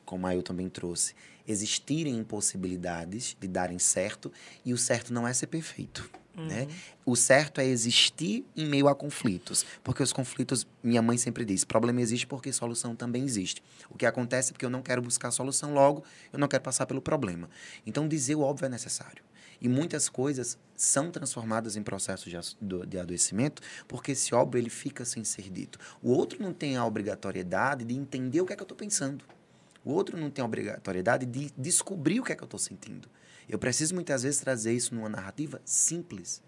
[0.05, 1.15] como a eu também trouxe,
[1.47, 4.31] existirem impossibilidades de darem certo,
[4.65, 6.09] e o certo não é ser perfeito.
[6.35, 6.45] Uhum.
[6.45, 6.67] Né?
[7.05, 9.65] O certo é existir em meio a conflitos.
[9.83, 13.61] Porque os conflitos, minha mãe sempre diz, problema existe porque solução também existe.
[13.89, 16.63] O que acontece é porque eu não quero buscar a solução logo, eu não quero
[16.63, 17.49] passar pelo problema.
[17.85, 19.23] Então, dizer o óbvio é necessário.
[19.61, 25.05] E muitas coisas são transformadas em processos de, de adoecimento porque esse óbvio ele fica
[25.05, 25.77] sem ser dito.
[26.01, 29.23] O outro não tem a obrigatoriedade de entender o que é que eu estou pensando.
[29.85, 33.07] O outro não tem a obrigatoriedade de descobrir o que é que eu estou sentindo.
[33.51, 36.41] Eu preciso muitas vezes trazer isso numa narrativa simples,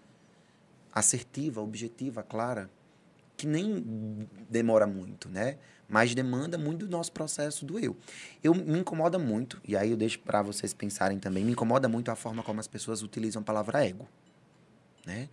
[0.90, 2.70] assertiva, objetiva, clara,
[3.36, 5.58] que nem demora muito, né?
[5.86, 7.94] Mas demanda muito do nosso processo do eu.
[8.42, 12.10] Eu me incomoda muito, e aí eu deixo para vocês pensarem também, me incomoda muito
[12.10, 14.08] a forma como as pessoas utilizam a palavra ego,
[15.04, 15.28] né?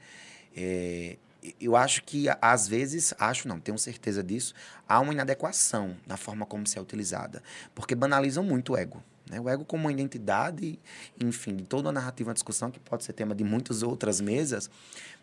[0.53, 1.17] É,
[1.59, 4.53] eu acho que às vezes, acho não, tenho certeza disso,
[4.85, 7.41] há uma inadequação na forma como se é utilizada,
[7.73, 9.01] porque banalizam muito o ego.
[9.29, 9.39] Né?
[9.39, 10.79] O ego como uma identidade,
[11.19, 14.69] enfim, de toda a narrativa, uma discussão que pode ser tema de muitas outras mesas,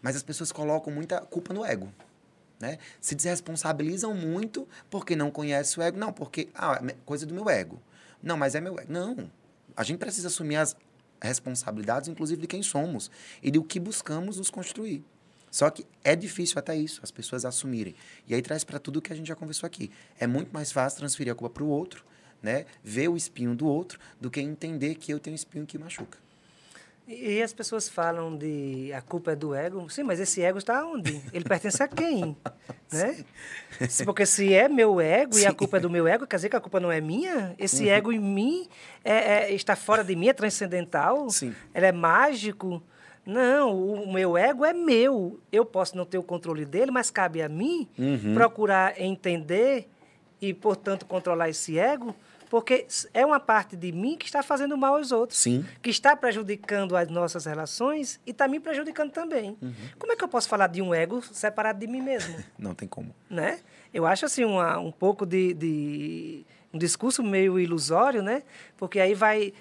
[0.00, 1.92] mas as pessoas colocam muita culpa no ego.
[2.60, 2.78] Né?
[3.00, 5.98] Se desresponsabilizam muito porque não conhece o ego.
[5.98, 7.80] Não, porque, ah, é coisa do meu ego.
[8.22, 8.92] Não, mas é meu ego.
[8.92, 9.30] Não.
[9.76, 10.76] A gente precisa assumir as
[11.20, 13.10] responsabilidades, inclusive de quem somos
[13.42, 15.04] e de o que buscamos nos construir.
[15.50, 17.94] Só que é difícil até isso, as pessoas assumirem.
[18.26, 19.90] E aí traz para tudo o que a gente já conversou aqui.
[20.18, 22.04] É muito mais fácil transferir a culpa para o outro
[22.42, 25.78] né, ver o espinho do outro do que entender que eu tenho um espinho que
[25.78, 26.18] machuca.
[27.08, 29.88] E as pessoas falam de a culpa é do ego.
[29.88, 31.22] Sim, mas esse ego está onde?
[31.32, 32.36] Ele pertence a quem?
[32.92, 33.24] né?
[34.04, 35.44] Porque se é meu ego Sim.
[35.44, 37.54] e a culpa é do meu ego, quer dizer que a culpa não é minha?
[37.58, 37.90] Esse uhum.
[37.90, 38.68] ego em mim
[39.02, 41.30] é, é, está fora de mim, é transcendental?
[41.30, 41.54] Sim.
[41.74, 42.82] Ele é mágico?
[43.24, 45.40] Não, o meu ego é meu.
[45.50, 48.34] Eu posso não ter o controle dele, mas cabe a mim uhum.
[48.34, 49.88] procurar entender
[50.42, 52.14] e, portanto, controlar esse ego
[52.48, 55.38] porque é uma parte de mim que está fazendo mal aos outros.
[55.38, 55.64] Sim.
[55.82, 59.56] Que está prejudicando as nossas relações e está me prejudicando também.
[59.60, 59.74] Uhum.
[59.98, 62.36] Como é que eu posso falar de um ego separado de mim mesmo?
[62.58, 63.14] Não tem como.
[63.28, 63.60] Né?
[63.92, 68.42] Eu acho assim uma, um pouco de, de um discurso meio ilusório, né?
[68.76, 69.52] Porque aí vai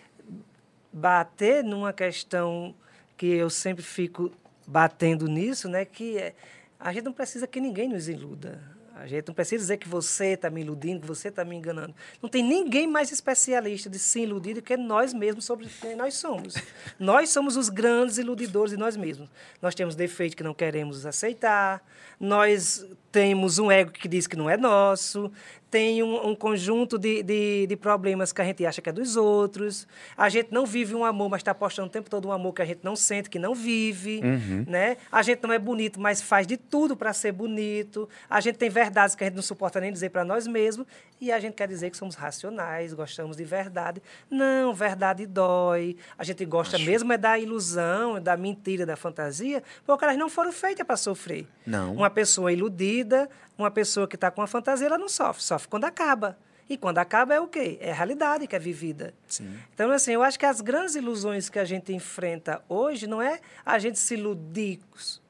[0.92, 2.74] bater numa questão
[3.16, 4.32] que eu sempre fico
[4.66, 6.36] batendo nisso, né, que é,
[6.80, 8.62] a gente não precisa que ninguém nos iluda.
[9.00, 11.94] A gente não precisa dizer que você está me iludindo, que você está me enganando.
[12.22, 16.16] Não tem ninguém mais especialista de se iludir do que nós mesmos sobre quem nós
[16.16, 16.56] somos.
[17.00, 19.30] nós somos os grandes iludidores de nós mesmos.
[19.62, 21.84] Nós temos defeitos que não queremos aceitar,
[22.20, 25.32] nós temos um ego que diz que não é nosso,
[25.70, 29.18] tem um, um conjunto de, de, de, problemas que a gente acha que é dos
[29.18, 29.88] outros.
[30.16, 32.62] A gente não vive um amor, mas está apostando o tempo todo um amor que
[32.62, 34.22] a gente não sente, que não vive.
[34.24, 34.66] Uhum.
[34.66, 34.98] Né?
[35.12, 38.08] A gente não é bonito, mas faz de tudo para ser bonito.
[38.30, 40.88] A gente tem verdades que a gente não suporta nem dizer para nós mesmos.
[41.20, 44.02] E a gente quer dizer que somos racionais, gostamos de verdade.
[44.30, 45.98] Não, verdade dói.
[46.18, 46.86] A gente gosta Acho.
[46.86, 51.48] mesmo é da ilusão, da mentira, da fantasia, porque elas não foram feitas para sofrer.
[51.66, 51.94] Não.
[51.96, 53.28] Uma pessoa iludida,
[53.58, 56.38] uma pessoa que está com a fantasia, ela não sofre, sofre quando acaba.
[56.70, 57.78] E quando acaba é o quê?
[57.80, 59.14] É a realidade que é vivida.
[59.28, 59.58] Sim.
[59.74, 63.40] Então, assim, eu acho que as grandes ilusões que a gente enfrenta hoje não é
[63.66, 64.82] a gente se iludir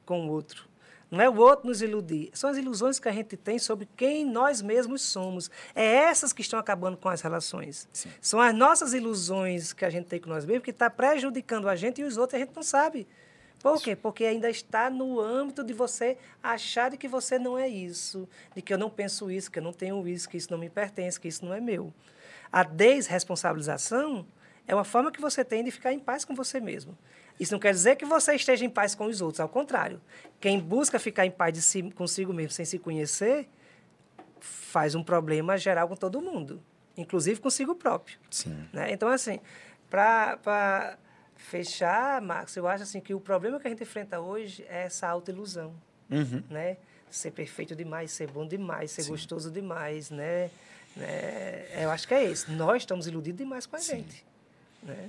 [0.04, 0.67] com o outro.
[1.10, 2.30] Não é o outro nos iludir.
[2.34, 5.50] São as ilusões que a gente tem sobre quem nós mesmos somos.
[5.74, 7.88] É essas que estão acabando com as relações.
[7.92, 8.10] Sim.
[8.20, 11.74] São as nossas ilusões que a gente tem com nós mesmos que está prejudicando a
[11.74, 13.06] gente e os outros a gente não sabe.
[13.60, 13.96] Por quê?
[13.96, 18.62] Porque ainda está no âmbito de você achar de que você não é isso, de
[18.62, 21.18] que eu não penso isso, que eu não tenho isso, que isso não me pertence,
[21.18, 21.92] que isso não é meu.
[22.52, 24.24] A desresponsabilização
[24.66, 26.96] é uma forma que você tem de ficar em paz com você mesmo.
[27.38, 30.00] Isso não quer dizer que você esteja em paz com os outros, ao contrário.
[30.40, 33.48] Quem busca ficar em paz de si, consigo mesmo sem se conhecer,
[34.40, 36.62] faz um problema geral com todo mundo,
[36.96, 38.18] inclusive consigo próprio.
[38.30, 38.68] Sim.
[38.72, 38.92] Né?
[38.92, 39.40] Então, assim,
[39.88, 40.98] para
[41.36, 45.08] fechar, Marcos, eu acho assim que o problema que a gente enfrenta hoje é essa
[45.08, 45.74] autoilusão,
[46.10, 46.42] uhum.
[46.50, 46.76] né?
[47.10, 49.10] Ser perfeito demais, ser bom demais, ser Sim.
[49.12, 50.50] gostoso demais, né?
[50.94, 51.66] né?
[51.82, 52.52] Eu acho que é isso.
[52.52, 53.96] Nós estamos iludidos demais com a Sim.
[53.96, 54.26] gente,
[54.82, 55.08] né?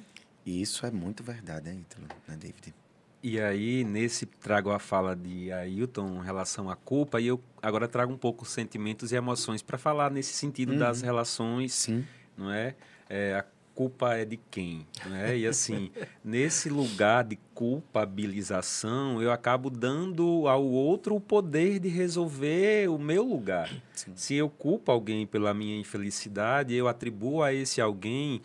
[0.50, 1.86] E isso é muito verdade, hein,
[2.28, 2.74] né, David?
[3.22, 7.88] E aí, nesse, trago a fala de Ailton em relação à culpa, e eu agora
[7.88, 10.80] trago um pouco sentimentos e emoções para falar nesse sentido uhum.
[10.80, 12.04] das relações, Sim.
[12.36, 12.76] não é?
[13.08, 14.88] é a culpa é de quem?
[15.06, 15.38] Né?
[15.38, 15.92] E assim,
[16.26, 23.24] nesse lugar de culpabilização, eu acabo dando ao outro o poder de resolver o meu
[23.24, 23.70] lugar.
[23.94, 24.14] Sim.
[24.16, 28.42] Se eu culpo alguém pela minha infelicidade, eu atribuo a esse alguém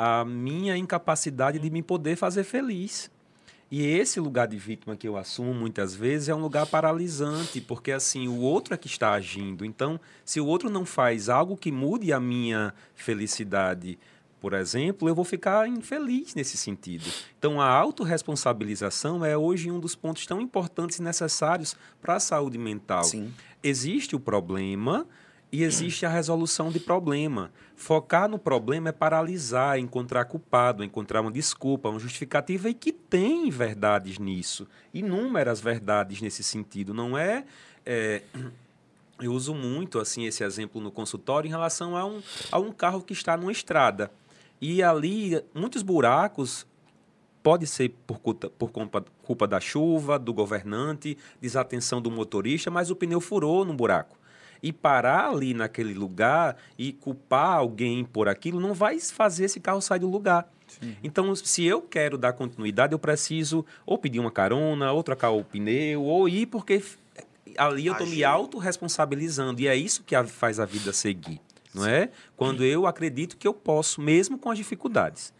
[0.00, 3.10] a minha incapacidade de me poder fazer feliz.
[3.68, 7.90] E esse lugar de vítima que eu assumo muitas vezes é um lugar paralisante, porque
[7.90, 9.64] assim, o outro é que está agindo.
[9.64, 13.98] Então, se o outro não faz algo que mude a minha felicidade,
[14.40, 17.10] por exemplo, eu vou ficar infeliz nesse sentido.
[17.36, 22.56] Então, a autorresponsabilização é hoje um dos pontos tão importantes e necessários para a saúde
[22.56, 23.02] mental.
[23.02, 23.34] Sim.
[23.64, 25.04] Existe o problema
[25.50, 27.50] e existe a resolução de problema.
[27.74, 33.48] Focar no problema é paralisar, encontrar culpado, encontrar uma desculpa, uma justificativa e que tem
[33.50, 36.92] verdades nisso, inúmeras verdades nesse sentido.
[36.92, 37.44] Não é,
[37.86, 38.22] é
[39.20, 43.02] eu uso muito assim esse exemplo no consultório em relação a um, a um carro
[43.02, 44.10] que está numa estrada.
[44.60, 46.66] E ali, muitos buracos
[47.42, 52.90] pode ser por culpa, por culpa, culpa da chuva, do governante, desatenção do motorista, mas
[52.90, 54.17] o pneu furou no buraco.
[54.62, 59.80] E parar ali naquele lugar e culpar alguém por aquilo não vai fazer esse carro
[59.80, 60.50] sair do lugar.
[60.66, 60.96] Sim.
[61.02, 65.42] Então, se eu quero dar continuidade, eu preciso ou pedir uma carona, ou trocar o
[65.42, 66.82] pneu, ou ir, porque
[67.56, 69.60] ali eu estou me autorresponsabilizando.
[69.60, 71.40] E é isso que faz a vida seguir
[71.78, 72.10] não é?
[72.36, 75.32] Quando eu acredito que eu posso, mesmo com as dificuldades.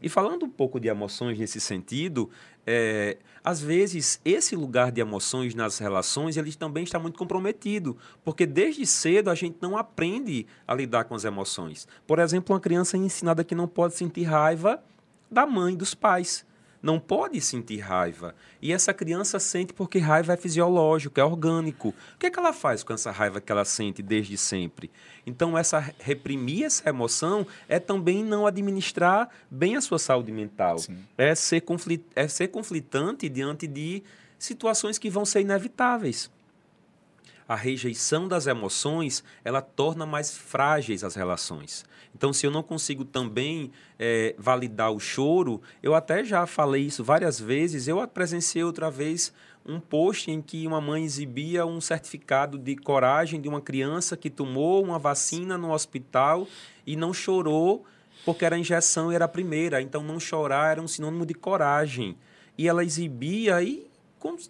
[0.00, 2.30] E falando um pouco de emoções nesse sentido,
[2.66, 8.44] é, às vezes esse lugar de emoções nas relações ele também está muito comprometido, porque
[8.44, 11.86] desde cedo a gente não aprende a lidar com as emoções.
[12.06, 14.82] Por exemplo, uma criança é ensinada que não pode sentir raiva
[15.30, 16.44] da mãe, dos pais
[16.82, 18.34] não pode sentir raiva.
[18.60, 21.88] E essa criança sente porque raiva é fisiológico, é orgânico.
[21.88, 24.90] O que, é que ela faz com essa raiva que ela sente desde sempre?
[25.26, 30.76] Então, essa reprimir essa emoção é também não administrar bem a sua saúde mental.
[31.18, 34.02] É ser, conflit, é ser conflitante diante de
[34.38, 36.30] situações que vão ser inevitáveis
[37.48, 41.84] a rejeição das emoções ela torna mais frágeis as relações.
[42.14, 47.04] Então, se eu não consigo também é, validar o choro, eu até já falei isso
[47.04, 47.86] várias vezes.
[47.86, 49.32] Eu presenciei outra vez
[49.66, 54.30] um post em que uma mãe exibia um certificado de coragem de uma criança que
[54.30, 56.48] tomou uma vacina no hospital
[56.86, 57.84] e não chorou
[58.24, 59.82] porque era injeção e era a primeira.
[59.82, 62.16] Então, não chorar era um sinônimo de coragem.
[62.56, 63.86] E ela exibia e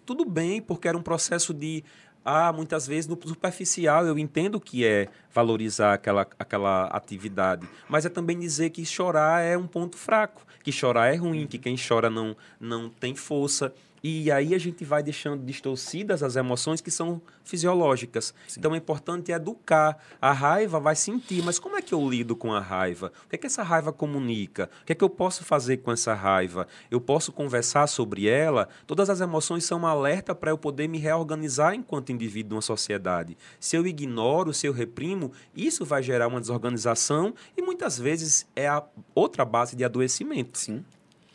[0.05, 1.83] tudo bem, porque era um processo de
[2.29, 8.09] ah, muitas vezes no superficial eu entendo que é valorizar aquela, aquela atividade, mas é
[8.09, 12.09] também dizer que chorar é um ponto fraco, que chorar é ruim, que quem chora
[12.09, 13.73] não, não tem força.
[14.03, 18.33] E aí a gente vai deixando distorcidas as emoções que são fisiológicas.
[18.47, 18.59] Sim.
[18.59, 19.97] Então é importante educar.
[20.21, 23.11] A raiva vai sentir, mas como é que eu lido com a raiva?
[23.25, 24.69] O que é que essa raiva comunica?
[24.81, 26.67] O que é que eu posso fazer com essa raiva?
[26.91, 28.67] Eu posso conversar sobre ela?
[28.85, 33.37] Todas as emoções são um alerta para eu poder me reorganizar enquanto indivíduo numa sociedade.
[33.59, 38.67] Se eu ignoro, se eu reprimo, isso vai gerar uma desorganização e muitas vezes é
[38.67, 38.83] a
[39.15, 40.57] outra base de adoecimento.
[40.57, 40.83] Sim,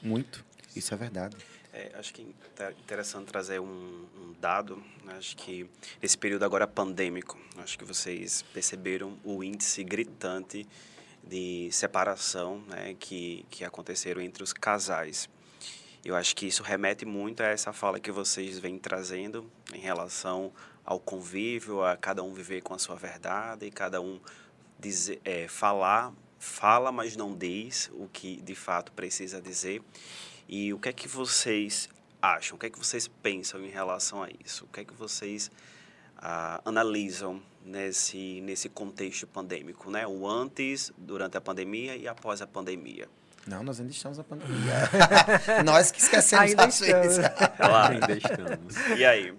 [0.03, 0.45] muito.
[0.75, 1.37] Isso é verdade.
[1.73, 4.77] É, acho que é interessante trazer um, um dado.
[5.05, 5.15] Né?
[5.17, 5.69] Acho que
[6.03, 10.67] nesse período agora pandêmico, acho que vocês perceberam o índice gritante
[11.25, 15.31] de separação né, que, que aconteceram entre os casais.
[16.05, 20.53] Eu acho que isso remete muito a essa fala que vocês vêm trazendo em relação
[20.85, 24.21] ao convívio, a cada um viver com a sua verdade, e cada um
[24.81, 29.81] dizer, é, falar, fala, mas não diz o que de fato precisa dizer.
[30.55, 31.89] E o que é que vocês
[32.21, 32.57] acham?
[32.57, 34.67] O que é que vocês pensam em relação a isso?
[34.67, 35.51] O que é que vocês
[36.19, 40.07] ah, analisam nesse, nesse contexto pandêmico, né?
[40.07, 43.09] O antes, durante a pandemia e após a pandemia.
[43.47, 44.75] Não, nós ainda estamos na pandemia.
[45.65, 47.25] nós que esquecemos ainda às vezes.
[47.59, 48.77] ainda estamos.
[48.99, 49.35] E aí?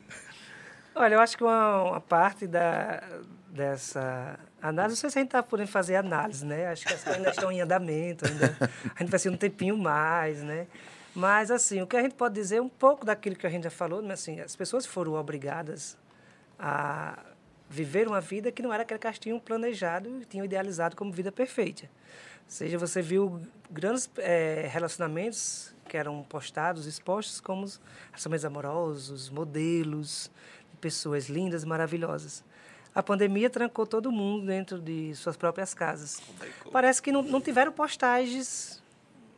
[0.95, 3.03] Olha, eu acho que uma, uma parte da,
[3.49, 6.69] dessa análise, não sei se a gente está podendo fazer análise, né?
[6.69, 8.57] Acho que as coisas ainda estão em andamento, ainda,
[8.95, 10.65] a gente vai ser um tempinho mais, né?
[11.15, 13.63] Mas, assim, o que a gente pode dizer é um pouco daquilo que a gente
[13.63, 15.97] já falou, mas, assim, as pessoas foram obrigadas
[16.57, 17.19] a
[17.69, 21.11] viver uma vida que não era aquela que elas tinham planejado e tinham idealizado como
[21.11, 21.85] vida perfeita.
[21.85, 21.89] Ou
[22.47, 27.65] seja, você viu grandes é, relacionamentos que eram postados, expostos como
[28.07, 30.31] relacionamentos amorosos, modelos,
[30.71, 32.43] de pessoas lindas, maravilhosas.
[32.93, 36.21] A pandemia trancou todo mundo dentro de suas próprias casas.
[36.71, 38.82] Parece que não, não tiveram postagens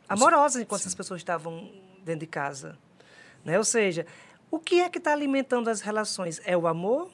[0.08, 0.88] amorosas enquanto Sim.
[0.88, 1.70] as pessoas estavam
[2.04, 2.78] dentro de casa.
[3.44, 3.58] Né?
[3.58, 4.06] Ou seja,
[4.50, 6.40] o que é que está alimentando as relações?
[6.44, 7.10] É o amor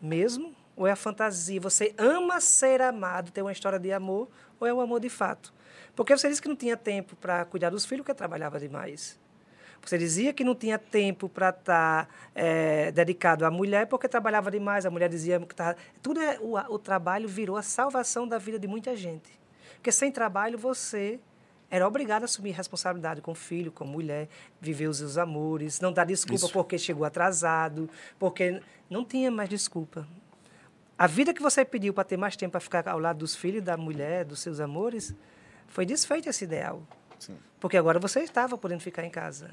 [0.00, 0.54] mesmo?
[0.76, 1.60] Ou é a fantasia?
[1.60, 4.28] Você ama ser amado, ter uma história de amor,
[4.58, 5.52] ou é o amor de fato?
[5.94, 9.18] Porque você disse que não tinha tempo para cuidar dos filhos, porque trabalhava demais.
[9.84, 14.50] Você dizia que não tinha tempo para estar tá, é, dedicado à mulher porque trabalhava
[14.50, 14.86] demais.
[14.86, 15.76] A mulher dizia que estava.
[16.02, 19.38] Tudo é, o, o trabalho virou a salvação da vida de muita gente.
[19.74, 21.20] Porque sem trabalho você
[21.74, 24.28] era obrigado a assumir responsabilidade com o filho, com a mulher,
[24.60, 26.52] viver os seus amores, não dar desculpa Isso.
[26.52, 30.06] porque chegou atrasado, porque não tinha mais desculpa.
[30.96, 33.60] A vida que você pediu para ter mais tempo para ficar ao lado dos filhos,
[33.60, 35.12] da mulher, dos seus amores,
[35.66, 36.80] foi desfeito esse ideal.
[37.18, 37.36] Sim.
[37.58, 39.50] Porque agora você estava podendo ficar em casa.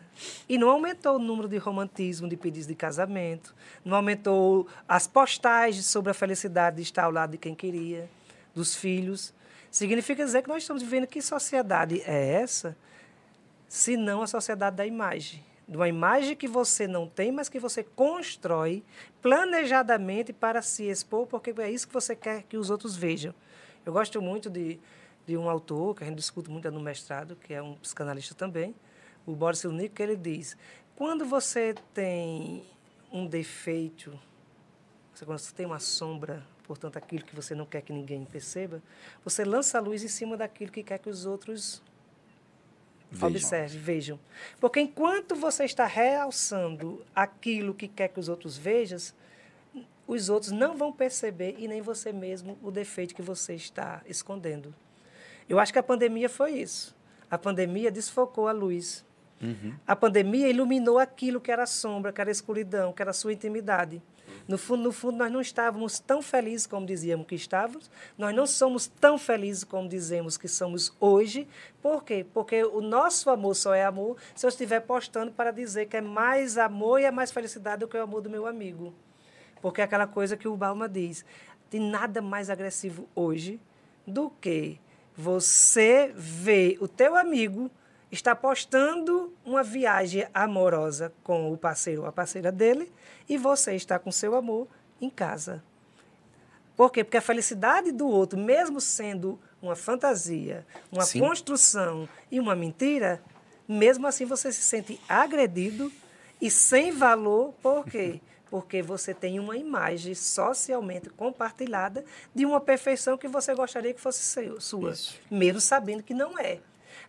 [0.48, 5.88] E não aumentou o número de romantismo, de pedidos de casamento, não aumentou as postagens
[5.88, 8.08] sobre a felicidade de estar ao lado de quem queria,
[8.54, 9.34] dos filhos.
[9.72, 12.76] Significa dizer que nós estamos vivendo que sociedade é essa,
[13.70, 15.42] se não a sociedade da imagem.
[15.66, 18.84] De uma imagem que você não tem, mas que você constrói
[19.22, 23.34] planejadamente para se expor, porque é isso que você quer que os outros vejam.
[23.86, 24.78] Eu gosto muito de,
[25.26, 28.76] de um autor, que a gente discute muito no mestrado, que é um psicanalista também,
[29.26, 30.58] o Boris Cyrulnik, que ele diz,
[30.98, 32.66] quando você tem
[33.10, 34.20] um defeito,
[35.26, 38.82] quando você tem uma sombra portanto, aquilo que você não quer que ninguém perceba,
[39.24, 41.82] você lança a luz em cima daquilo que quer que os outros
[43.12, 43.28] vejam.
[43.30, 44.20] observem, vejam.
[44.60, 48.98] Porque enquanto você está realçando aquilo que quer que os outros vejam,
[50.08, 54.74] os outros não vão perceber e nem você mesmo o defeito que você está escondendo.
[55.48, 56.96] Eu acho que a pandemia foi isso.
[57.30, 59.06] A pandemia desfocou a luz.
[59.42, 59.74] Uhum.
[59.88, 64.02] A pandemia iluminou aquilo que era sombra, que era escuridão, que era sua intimidade.
[64.52, 67.90] No fundo, no fundo, nós não estávamos tão felizes como dizíamos que estávamos.
[68.18, 71.48] Nós não somos tão felizes como dizemos que somos hoje.
[71.82, 72.26] Por quê?
[72.34, 76.02] Porque o nosso amor só é amor se eu estiver postando para dizer que é
[76.02, 78.94] mais amor e é mais felicidade do que o amor do meu amigo.
[79.62, 81.24] Porque é aquela coisa que o Balma diz.
[81.70, 83.58] Tem nada mais agressivo hoje
[84.06, 84.78] do que
[85.16, 87.72] você ver o teu amigo
[88.12, 92.92] está postando uma viagem amorosa com o parceiro ou a parceira dele
[93.28, 94.68] e você está com seu amor
[95.00, 95.64] em casa.
[96.76, 97.04] Por quê?
[97.04, 101.20] Porque a felicidade do outro, mesmo sendo uma fantasia, uma Sim.
[101.20, 103.22] construção e uma mentira,
[103.68, 105.92] mesmo assim você se sente agredido
[106.42, 107.54] e sem valor.
[107.62, 108.20] Por quê?
[108.50, 112.04] Porque você tem uma imagem socialmente compartilhada
[112.36, 115.18] de uma perfeição que você gostaria que fosse seu, sua, Isso.
[115.30, 116.60] mesmo sabendo que não é.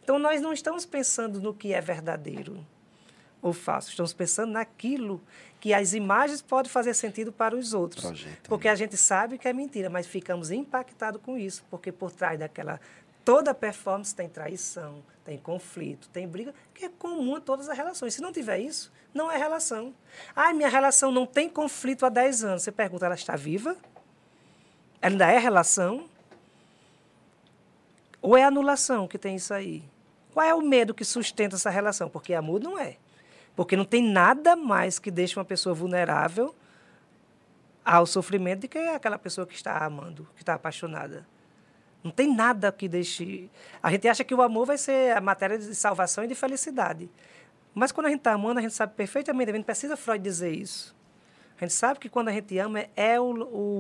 [0.03, 2.67] Então, nós não estamos pensando no que é verdadeiro
[3.41, 5.21] ou falso, estamos pensando naquilo
[5.61, 8.05] que as imagens podem fazer sentido para os outros.
[8.05, 8.73] Projeto, porque né?
[8.73, 12.81] a gente sabe que é mentira, mas ficamos impactados com isso, porque por trás daquela
[13.25, 18.15] toda performance tem traição, tem conflito, tem briga, que é comum a todas as relações.
[18.15, 19.95] Se não tiver isso, Não é relação.
[20.35, 22.63] Ah, minha relação não tem conflito há 10 anos.
[22.63, 23.77] Você pergunta, ela está viva?
[25.03, 26.09] Ela ainda é relação?
[28.23, 29.85] Ou é anulação que tem isso aí?
[30.33, 32.09] Qual é o medo que sustenta essa relação?
[32.09, 32.97] Porque amor não é.
[33.55, 36.55] Porque não tem nada mais que deixe uma pessoa vulnerável
[37.85, 41.27] ao sofrimento do que aquela pessoa que está amando, que está apaixonada.
[42.03, 43.51] Não tem nada que deixe.
[43.83, 47.11] A gente acha que o amor vai ser a matéria de salvação e de felicidade.
[47.75, 50.53] Mas quando a gente está amando, a gente sabe perfeitamente, a gente precisa Freud dizer
[50.53, 50.95] isso.
[51.61, 53.31] A gente sabe que quando a gente ama é o,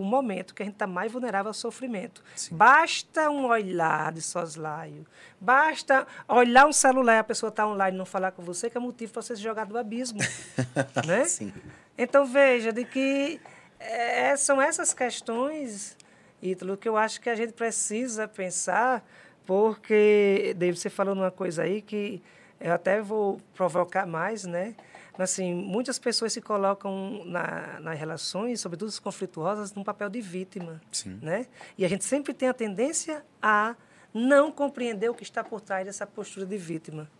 [0.00, 2.22] o momento que a gente está mais vulnerável ao sofrimento.
[2.36, 2.54] Sim.
[2.54, 5.06] Basta um olhar de soslaio,
[5.40, 8.76] basta olhar um celular e a pessoa está online e não falar com você, que
[8.76, 10.20] é motivo para você se jogar do abismo.
[11.06, 11.24] né?
[11.24, 11.52] Sim.
[11.98, 13.40] Então veja de que
[13.78, 15.96] é, são essas questões,
[16.40, 19.04] Ítalo, que eu acho que a gente precisa pensar,
[19.44, 22.22] porque David, você falou numa coisa aí que
[22.62, 24.74] eu até vou provocar mais, né?
[25.18, 30.80] assim, muitas pessoas se colocam na, nas relações, sobretudo as conflituosas, num papel de vítima.
[30.90, 31.18] Sim.
[31.20, 31.46] Né?
[31.76, 33.76] E a gente sempre tem a tendência a
[34.14, 37.10] não compreender o que está por trás dessa postura de vítima.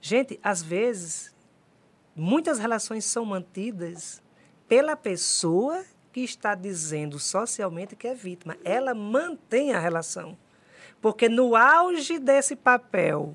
[0.00, 1.34] Gente, às vezes,
[2.14, 4.22] muitas relações são mantidas
[4.68, 8.56] pela pessoa que está dizendo socialmente que é vítima.
[8.64, 10.36] Ela mantém a relação.
[11.00, 13.34] Porque no auge desse papel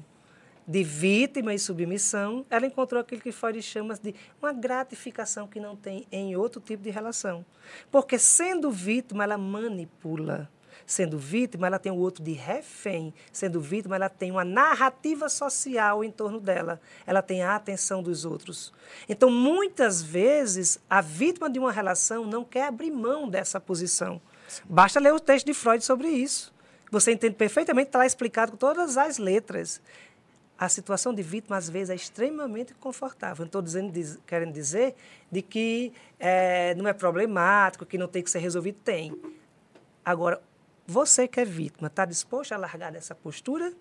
[0.68, 5.76] de vítima e submissão, ela encontrou aquilo que Freud chama de uma gratificação que não
[5.76, 7.46] tem em outro tipo de relação.
[7.90, 10.50] Porque sendo vítima, ela manipula.
[10.86, 13.14] Sendo vítima, ela tem o outro de refém.
[13.32, 16.82] Sendo vítima, ela tem uma narrativa social em torno dela.
[17.06, 18.74] Ela tem a atenção dos outros.
[19.08, 24.22] Então, muitas vezes, a vítima de uma relação não quer abrir mão dessa posição.
[24.66, 26.54] Basta ler o texto de Freud sobre isso.
[26.92, 29.82] Você entende perfeitamente, está explicado com todas as letras
[30.62, 33.44] a situação de vítima, às vezes, é extremamente confortável.
[33.44, 34.94] Não estou dizendo, diz, querendo dizer
[35.32, 38.78] de que é, não é problemático, que não tem que ser resolvido.
[38.84, 39.12] Tem.
[40.06, 40.40] Agora,
[40.86, 43.74] você que é vítima, está disposto a largar dessa postura?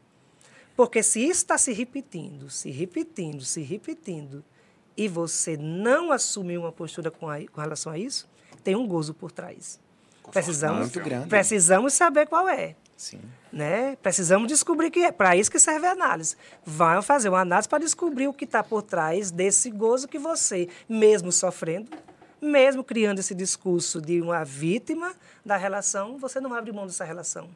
[0.75, 4.43] Porque se isso está se repetindo, se repetindo, se repetindo,
[4.97, 8.27] e você não assumiu uma postura com, a, com relação a isso,
[8.65, 9.79] tem um gozo por trás.
[10.33, 10.91] Precisamos,
[11.29, 12.75] precisamos saber qual é.
[13.01, 13.19] Sim.
[13.51, 13.97] Né?
[13.97, 16.37] Precisamos descobrir que é para isso que serve a análise.
[16.63, 20.69] Vão fazer uma análise para descobrir o que está por trás desse gozo que você,
[20.87, 21.91] mesmo sofrendo,
[22.43, 27.49] mesmo criando esse discurso de uma vítima da relação, você não abre mão dessa relação.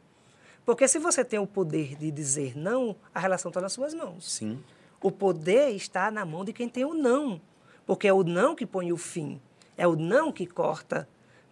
[0.65, 4.33] Porque se você tem o poder de dizer não, a relação está nas suas mãos.
[4.33, 4.59] Sim.
[4.99, 7.39] O poder está na mão de quem tem o não.
[7.85, 9.39] Porque é o não que põe o fim.
[9.77, 11.07] É o não que corta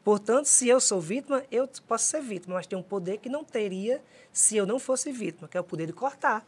[0.04, 3.44] Portanto, se eu sou vítima, eu posso ser vítima, mas tem um poder que não
[3.44, 6.44] teria se eu não fosse vítima, que é o poder de cortar.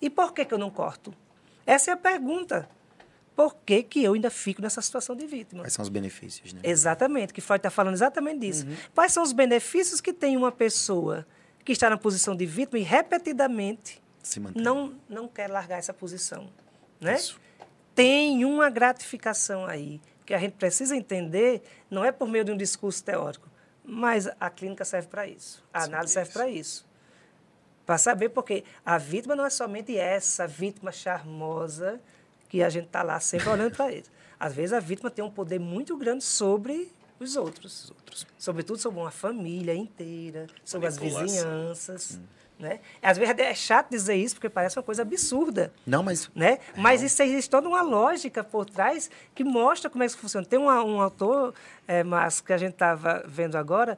[0.00, 1.14] E por que, que eu não corto?
[1.66, 2.68] Essa é a pergunta.
[3.34, 5.62] Por que, que eu ainda fico nessa situação de vítima?
[5.62, 6.60] Quais são os benefícios, né?
[6.62, 8.66] Exatamente, que Freud está falando exatamente disso.
[8.66, 8.76] Uhum.
[8.94, 11.26] Quais são os benefícios que tem uma pessoa
[11.64, 14.02] que está na posição de vítima e repetidamente
[14.56, 16.50] não, não quer largar essa posição?
[17.00, 17.14] Né?
[17.14, 17.40] Isso.
[17.94, 22.56] Tem uma gratificação aí que a gente precisa entender não é por meio de um
[22.56, 23.48] discurso teórico,
[23.82, 26.86] mas a clínica serve para isso, a Sim, análise serve para isso.
[27.86, 31.98] Para saber, porque a vítima não é somente essa vítima charmosa
[32.46, 34.04] que a gente está lá sempre olhando para ele.
[34.38, 37.84] Às vezes a vítima tem um poder muito grande sobre os outros.
[37.84, 38.26] Os outros.
[38.36, 42.18] Sobretudo sobre uma família inteira, sobre as vizinhanças.
[42.18, 42.26] Hum.
[42.58, 42.80] Né?
[43.00, 45.72] Às vezes é chato dizer isso, porque parece uma coisa absurda.
[45.86, 46.28] Não, mas.
[46.34, 46.58] Né?
[46.76, 50.44] Mas isso existe toda uma lógica por trás que mostra como é que isso funciona.
[50.44, 51.54] Tem uma, um autor,
[51.86, 53.96] é, mas que a gente estava vendo agora,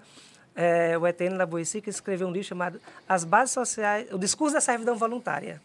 [0.54, 4.60] é, o Etienne Laboissy, que escreveu um livro chamado As Bases Sociais, o Discurso da
[4.60, 5.60] Servidão Voluntária,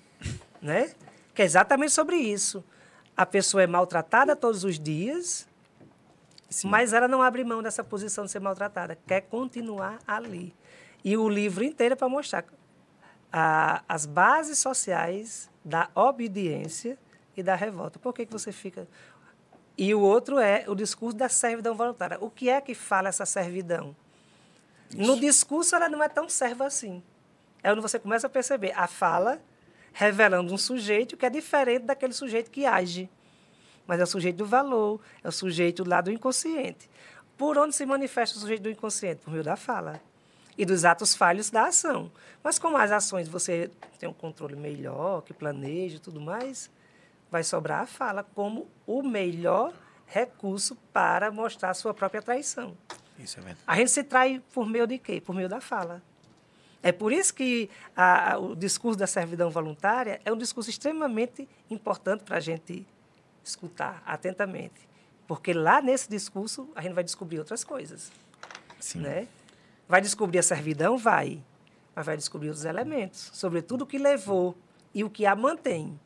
[0.61, 0.91] né?
[1.33, 2.63] que é exatamente sobre isso.
[3.15, 5.45] A pessoa é maltratada todos os dias,
[6.49, 6.69] Sim.
[6.69, 10.55] mas ela não abre mão dessa posição de ser maltratada, quer continuar ali.
[11.03, 12.45] E o livro inteiro é para mostrar
[13.38, 16.97] a, as bases sociais da obediência
[17.36, 17.99] e da revolta.
[17.99, 18.88] Por que, que você fica.
[19.77, 22.17] E o outro é o discurso da servidão voluntária.
[22.21, 23.93] O que é que fala essa servidão?
[24.89, 25.01] Isso.
[25.05, 27.03] No discurso, ela não é tão serva assim.
[27.61, 29.41] É onde você começa a perceber a fala
[29.91, 33.09] revelando um sujeito que é diferente daquele sujeito que age.
[33.86, 36.89] Mas é o sujeito do valor, é o sujeito lá do inconsciente.
[37.36, 39.25] Por onde se manifesta o sujeito do inconsciente?
[39.25, 40.01] Por meio da fala
[40.57, 42.11] e dos atos falhos da ação.
[42.43, 46.69] Mas como as ações você tem um controle melhor, que planeja e tudo mais,
[47.29, 49.73] vai sobrar a fala como o melhor
[50.05, 52.77] recurso para mostrar a sua própria traição.
[53.17, 53.63] Isso é verdade.
[53.65, 55.21] A gente se trai por meio de quê?
[55.21, 56.01] Por meio da fala.
[56.83, 62.23] É por isso que a, o discurso da servidão voluntária é um discurso extremamente importante
[62.23, 62.85] para a gente
[63.43, 64.87] escutar atentamente.
[65.27, 68.11] Porque lá nesse discurso a gente vai descobrir outras coisas.
[68.79, 68.99] Sim.
[68.99, 69.27] Né?
[69.88, 70.97] Vai descobrir a servidão?
[70.97, 71.43] Vai.
[71.95, 74.55] Mas vai descobrir outros elementos, sobretudo o que levou
[74.93, 75.97] e o que a mantém.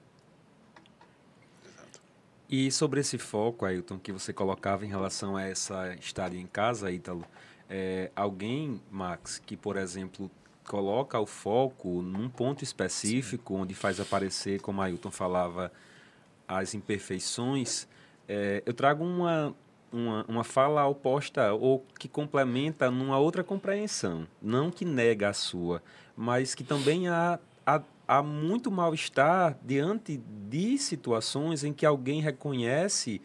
[2.47, 6.91] E sobre esse foco, Ailton, que você colocava em relação a essa estadia em casa,
[6.91, 7.23] Ítalo,
[7.69, 10.29] é, alguém, Max, que, por exemplo,
[10.67, 13.61] coloca o foco num ponto específico, Sim.
[13.61, 15.71] onde faz aparecer, como Ailton falava,
[16.47, 17.87] as imperfeições,
[18.27, 19.55] é, eu trago uma,
[19.91, 25.81] uma, uma fala oposta ou que complementa numa outra compreensão, não que nega a sua,
[26.15, 33.21] mas que também há, há há muito mal-estar diante de situações em que alguém reconhece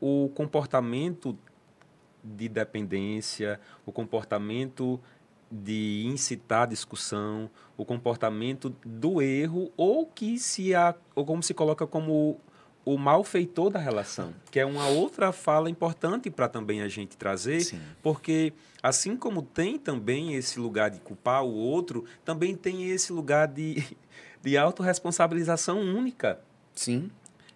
[0.00, 1.38] o comportamento
[2.24, 5.00] de dependência, o comportamento
[5.48, 11.86] de incitar discussão, o comportamento do erro ou que se a, ou como se coloca
[11.86, 12.40] como
[12.86, 17.60] o malfeitor da relação, que é uma outra fala importante para também a gente trazer,
[17.60, 17.80] Sim.
[18.00, 23.48] porque assim como tem também esse lugar de culpar o outro, também tem esse lugar
[23.48, 23.84] de
[24.40, 26.38] de autorresponsabilização única.
[26.72, 27.10] Sim.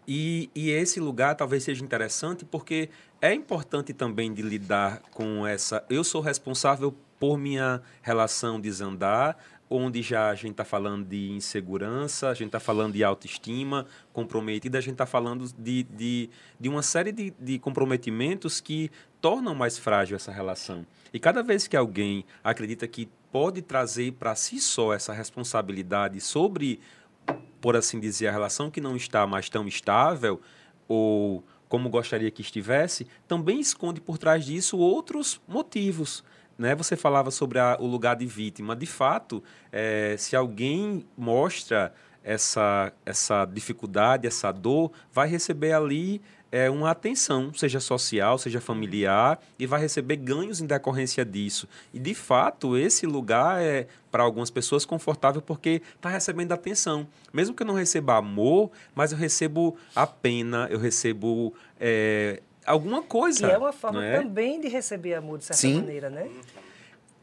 [0.08, 5.84] E, e esse lugar talvez seja interessante porque é importante também de lidar com essa.
[5.88, 9.36] Eu sou responsável por minha relação desandar,
[9.72, 14.78] onde já a gente está falando de insegurança, a gente está falando de autoestima comprometida,
[14.78, 18.90] a gente está falando de, de, de uma série de, de comprometimentos que
[19.20, 20.84] tornam mais frágil essa relação.
[21.14, 26.80] E cada vez que alguém acredita que pode trazer para si só essa responsabilidade sobre,
[27.60, 30.40] por assim dizer, a relação que não está mais tão estável
[30.88, 36.24] ou como gostaria que estivesse, também esconde por trás disso outros motivos.
[36.60, 36.74] Né?
[36.74, 38.76] Você falava sobre a, o lugar de vítima.
[38.76, 39.42] De fato,
[39.72, 41.90] é, se alguém mostra
[42.22, 46.20] essa, essa dificuldade, essa dor, vai receber ali
[46.52, 51.66] é, uma atenção, seja social, seja familiar, e vai receber ganhos em decorrência disso.
[51.94, 57.08] E, de fato, esse lugar é, para algumas pessoas, confortável porque está recebendo atenção.
[57.32, 63.02] Mesmo que eu não receba amor, mas eu recebo a pena, eu recebo é, alguma
[63.02, 63.46] coisa.
[63.46, 64.18] Que é uma forma é?
[64.20, 65.76] também de receber amor, de certa Sim.
[65.76, 66.28] maneira, né?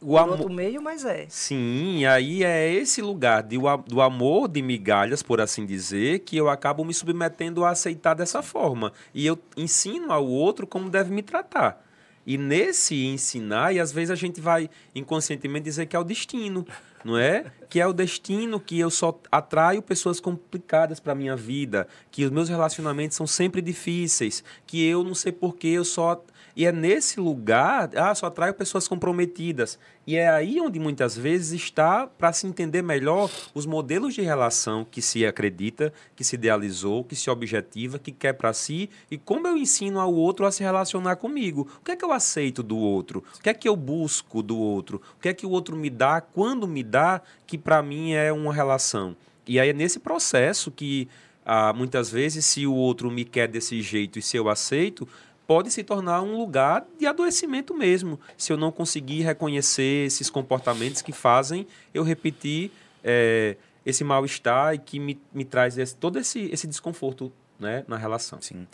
[0.01, 1.25] o amor outro meio, mas é.
[1.29, 3.57] Sim, aí é esse lugar de,
[3.87, 8.41] do amor de migalhas, por assim dizer, que eu acabo me submetendo a aceitar dessa
[8.41, 8.93] forma.
[9.13, 11.83] E eu ensino ao outro como deve me tratar.
[12.25, 16.67] E nesse ensinar, e às vezes a gente vai inconscientemente dizer que é o destino,
[17.03, 17.45] não é?
[17.69, 22.31] Que é o destino que eu só atraio pessoas complicadas para minha vida, que os
[22.31, 26.23] meus relacionamentos são sempre difíceis, que eu não sei porquê eu só
[26.57, 29.77] e é nesse lugar, ah, só atraio pessoas comprometidas.
[30.07, 34.83] E é aí onde muitas vezes está para se entender melhor os modelos de relação
[34.83, 39.47] que se acredita, que se idealizou, que se objetiva, que quer para si e como
[39.47, 41.69] eu ensino ao outro a se relacionar comigo.
[41.79, 43.23] O que é que eu aceito do outro?
[43.37, 44.99] O que é que eu busco do outro?
[45.15, 48.33] O que é que o outro me dá, quando me dá, que para mim é
[48.33, 49.15] uma relação?
[49.45, 51.07] E aí é nesse processo que
[51.49, 55.07] ah, muitas vezes, se o outro me quer desse jeito e se eu aceito,
[55.47, 61.01] pode se tornar um lugar de adoecimento mesmo, se eu não conseguir reconhecer esses comportamentos
[61.01, 62.69] que fazem eu repetir
[63.01, 67.95] é, esse mal-estar e que me, me traz esse, todo esse, esse desconforto né, na
[67.95, 68.41] relação.
[68.41, 68.67] Sim.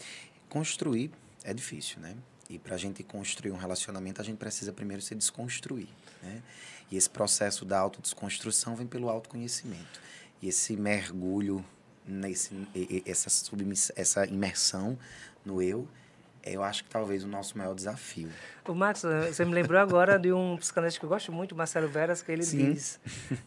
[0.49, 1.11] Construir
[1.43, 2.15] é difícil, né?
[2.49, 5.87] E para a gente construir um relacionamento, a gente precisa primeiro se desconstruir,
[6.21, 6.41] né?
[6.91, 10.01] E esse processo da autodesconstrução vem pelo autoconhecimento.
[10.41, 11.63] E esse mergulho,
[12.05, 12.51] nesse,
[13.05, 13.29] essa,
[13.95, 14.97] essa imersão
[15.45, 15.87] no eu,
[16.45, 18.29] eu acho que talvez o nosso maior desafio.
[18.67, 21.87] O Max, eh, você me lembrou agora de um psicanalista que eu gosto muito, Marcelo
[21.87, 22.73] Veras, que ele Sim.
[22.73, 22.99] diz: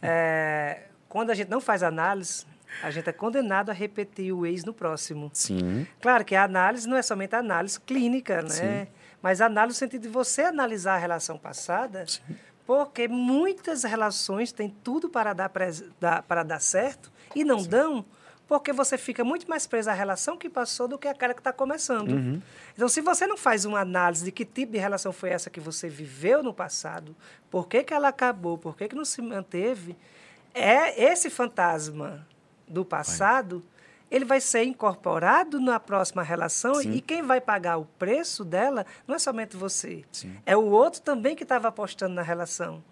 [0.02, 2.46] é, quando a gente não faz análise,
[2.82, 5.30] a gente é condenado a repetir o ex no próximo.
[5.32, 5.86] Sim.
[6.00, 8.48] Claro que a análise não é somente a análise clínica, né?
[8.48, 8.92] Sim.
[9.22, 12.20] Mas a análise no sentido de você analisar a relação passada, Sim.
[12.66, 17.68] porque muitas relações têm tudo para dar, para dar certo e não Sim.
[17.68, 18.04] dão
[18.48, 21.52] porque você fica muito mais preso à relação que passou do que aquela que está
[21.52, 22.12] começando.
[22.12, 22.40] Uhum.
[22.74, 25.58] Então, se você não faz uma análise de que tipo de relação foi essa que
[25.58, 27.14] você viveu no passado,
[27.50, 29.96] por que, que ela acabou, por que, que não se manteve,
[30.54, 32.26] é esse fantasma
[32.68, 33.68] do passado, vai.
[34.10, 36.92] ele vai ser incorporado na próxima relação Sim.
[36.92, 40.36] e quem vai pagar o preço dela não é somente você, Sim.
[40.46, 42.82] é o outro também que estava apostando na relação.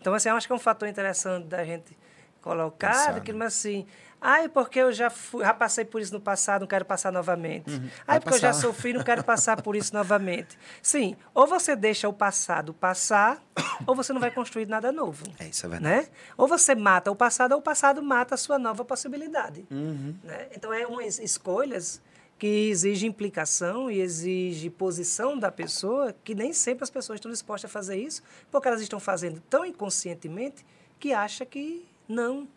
[0.00, 1.96] Então, assim, eu acho que é um fator interessante da gente
[2.42, 3.86] colocar, que, mas assim,
[4.26, 7.70] Ai, porque eu já, fui, já passei por isso no passado, não quero passar novamente.
[7.70, 7.90] Uhum.
[8.08, 8.48] Ai, porque passar.
[8.48, 10.58] eu já sofri, não quero passar por isso novamente.
[10.80, 13.42] Sim, ou você deixa o passado passar,
[13.86, 15.26] ou você não vai construir nada novo.
[15.38, 16.06] É, isso é verdade.
[16.06, 16.08] Né?
[16.38, 19.66] Ou você mata o passado, ou o passado mata a sua nova possibilidade.
[19.70, 20.14] Uhum.
[20.24, 20.48] Né?
[20.56, 22.00] Então, é umas escolhas
[22.38, 27.70] que exige implicação e exige posição da pessoa, que nem sempre as pessoas estão dispostas
[27.70, 30.64] a fazer isso, porque elas estão fazendo tão inconscientemente
[30.98, 32.48] que acha que não.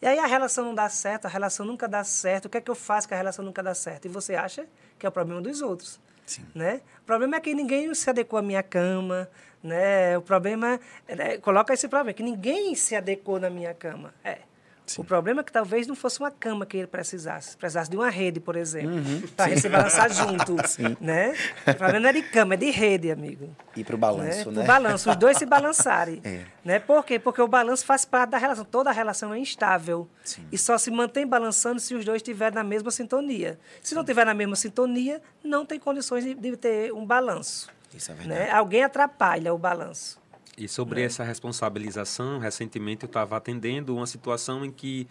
[0.00, 2.46] E aí a relação não dá certo, a relação nunca dá certo.
[2.46, 4.04] O que é que eu faço que a relação nunca dá certo?
[4.04, 4.66] E você acha
[4.98, 5.98] que é o problema dos outros.
[6.26, 6.44] Sim.
[6.54, 6.80] Né?
[7.02, 9.28] O problema é que ninguém se adequou à minha cama,
[9.62, 10.18] né?
[10.18, 14.12] O problema é, coloca esse problema que ninguém se adequou na minha cama.
[14.24, 14.38] É.
[14.86, 15.02] Sim.
[15.02, 17.56] O problema é que talvez não fosse uma cama que ele precisasse.
[17.56, 20.56] Precisasse de uma rede, por exemplo, uhum, para se balançar junto.
[20.68, 20.96] Sim.
[21.00, 21.34] Né?
[21.66, 23.54] O problema não é de cama, é de rede, amigo.
[23.76, 24.58] E para o balanço, né?
[24.58, 24.62] né?
[24.62, 26.22] O balanço, os dois se balançarem.
[26.26, 26.44] É.
[26.64, 26.78] Né?
[26.80, 27.18] Por quê?
[27.18, 28.64] Porque o balanço faz parte da relação.
[28.64, 30.08] Toda relação é instável.
[30.24, 30.44] Sim.
[30.50, 33.58] E só se mantém balançando se os dois estiverem na mesma sintonia.
[33.80, 37.70] Se não estiver na mesma sintonia, não tem condições de, de ter um balanço.
[37.94, 38.20] Isso é né?
[38.20, 38.40] verdade.
[38.40, 38.50] Né?
[38.50, 40.20] Alguém atrapalha o balanço.
[40.56, 41.06] E sobre né?
[41.06, 45.06] essa responsabilização, recentemente eu estava atendendo uma situação em que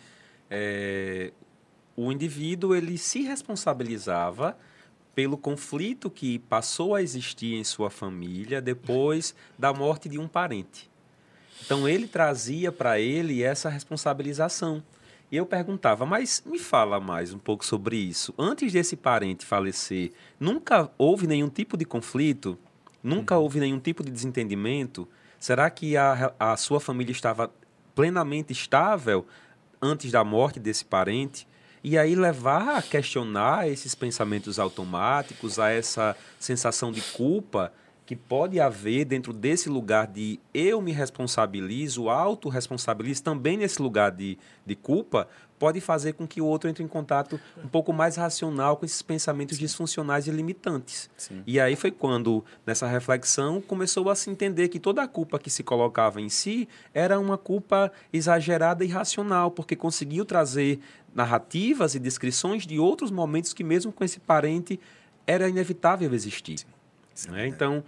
[0.49, 1.31] é,
[1.95, 4.57] o indivíduo ele se responsabilizava
[5.13, 10.89] pelo conflito que passou a existir em sua família depois da morte de um parente.
[11.63, 14.83] Então ele trazia para ele essa responsabilização.
[15.31, 18.33] E eu perguntava, mas me fala mais um pouco sobre isso.
[18.37, 22.57] Antes desse parente falecer, nunca houve nenhum tipo de conflito?
[23.01, 23.41] Nunca uhum.
[23.41, 25.07] houve nenhum tipo de desentendimento?
[25.39, 27.51] Será que a, a sua família estava
[27.93, 29.25] plenamente estável
[29.81, 31.47] antes da morte desse parente?
[31.83, 37.71] E aí levar a questionar esses pensamentos automáticos, a essa sensação de culpa
[38.05, 44.37] que pode haver dentro desse lugar de eu me responsabilizo, autorresponsabilizo, também nesse lugar de,
[44.65, 45.27] de culpa,
[45.57, 49.01] pode fazer com que o outro entre em contato um pouco mais racional com esses
[49.01, 49.63] pensamentos Sim.
[49.63, 51.09] disfuncionais e limitantes.
[51.17, 51.43] Sim.
[51.47, 55.49] E aí foi quando, nessa reflexão, começou a se entender que toda a culpa que
[55.49, 60.79] se colocava em si era uma culpa exagerada e irracional, porque conseguiu trazer
[61.13, 64.79] narrativas e descrições de outros momentos que, mesmo com esse parente,
[65.25, 66.65] era inevitável existir.
[67.29, 67.47] Né?
[67.47, 67.83] Então,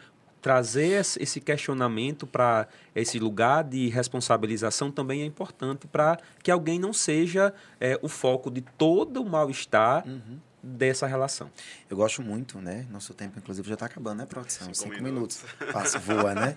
[0.47, 6.93] trazer esse questionamento para esse lugar de responsabilização também é importante para que alguém não
[6.93, 10.39] seja é, o foco de todo o mal-estar uhum.
[10.63, 11.51] dessa relação.
[11.89, 12.87] Eu gosto muito, né?
[12.89, 14.73] Nosso tempo, inclusive, já está acabando, né, produção?
[14.73, 15.43] Cinco, Cinco minutos.
[15.43, 15.73] minutos.
[15.73, 16.55] Passa, voa, né?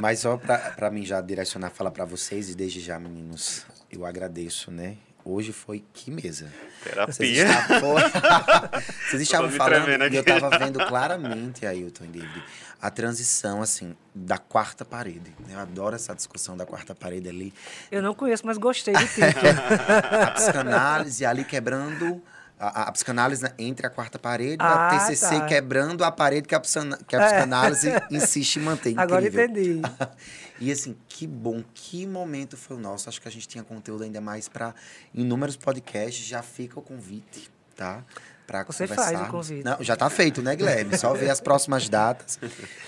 [0.00, 4.70] Mas só para mim já direcionar, falar para vocês, e desde já, meninos, eu agradeço,
[4.70, 4.96] né?
[5.28, 6.52] Hoje foi que mesa.
[6.84, 7.12] Terapia.
[7.12, 7.94] Vocês estavam,
[9.10, 12.44] Vocês estavam falando, e eu estava vendo claramente, Ailton e David,
[12.80, 15.34] a transição, assim, da quarta parede.
[15.50, 17.52] Eu adoro essa discussão da quarta parede ali.
[17.90, 19.50] Eu não conheço, mas gostei do título.
[20.22, 22.22] a psicanálise ali quebrando
[22.58, 25.46] a, a, psicanálise entre a quarta parede ah, a TCC tá.
[25.46, 27.26] quebrando a parede que a, que a é.
[27.26, 28.06] psicanálise é.
[28.10, 28.90] insiste em manter.
[28.90, 29.16] Incrível.
[29.16, 29.82] Agora entendi.
[30.58, 33.08] e assim, que bom, que momento foi o nosso.
[33.08, 34.74] Acho que a gente tinha conteúdo ainda mais para
[35.14, 36.24] inúmeros podcasts.
[36.24, 38.02] Já fica o convite, tá?
[38.46, 39.64] Para Você faz o convite.
[39.64, 40.96] Não, já está feito, né, Guilherme?
[40.96, 42.38] Só ver as próximas datas.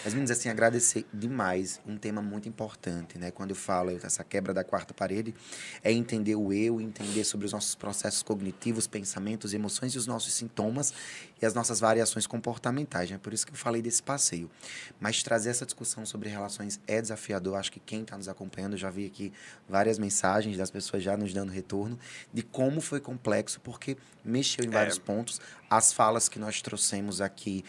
[0.04, 1.80] Mas, meninas, assim, agradecer demais.
[1.86, 3.30] Um tema muito importante, né?
[3.30, 5.34] Quando eu falo essa quebra da quarta parede,
[5.82, 10.32] é entender o eu, entender sobre os nossos processos cognitivos, pensamentos, emoções e os nossos
[10.32, 10.94] sintomas
[11.40, 13.10] e as nossas variações comportamentais.
[13.10, 13.20] É né?
[13.22, 14.50] por isso que eu falei desse passeio.
[15.00, 17.56] Mas trazer essa discussão sobre relações é desafiador.
[17.56, 19.32] Acho que quem está nos acompanhando, já vi aqui
[19.68, 21.98] várias mensagens das pessoas já nos dando retorno
[22.32, 25.00] de como foi complexo, porque mexeu em vários é.
[25.00, 25.40] pontos.
[25.70, 27.64] As falas que nós trouxemos aqui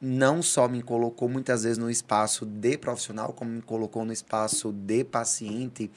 [0.00, 4.70] não só me colocou muitas vezes no espaço de profissional, como me colocou no espaço
[4.70, 5.90] de paciente,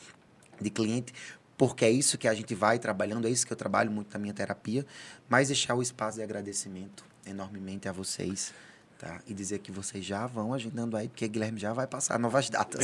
[0.59, 1.13] de cliente,
[1.57, 4.19] porque é isso que a gente vai trabalhando, é isso que eu trabalho muito na
[4.19, 4.85] minha terapia,
[5.27, 8.53] mas deixar o espaço de agradecimento enormemente a vocês.
[8.99, 9.19] Tá?
[9.27, 12.83] E dizer que vocês já vão agendando aí, porque Guilherme já vai passar novas datas.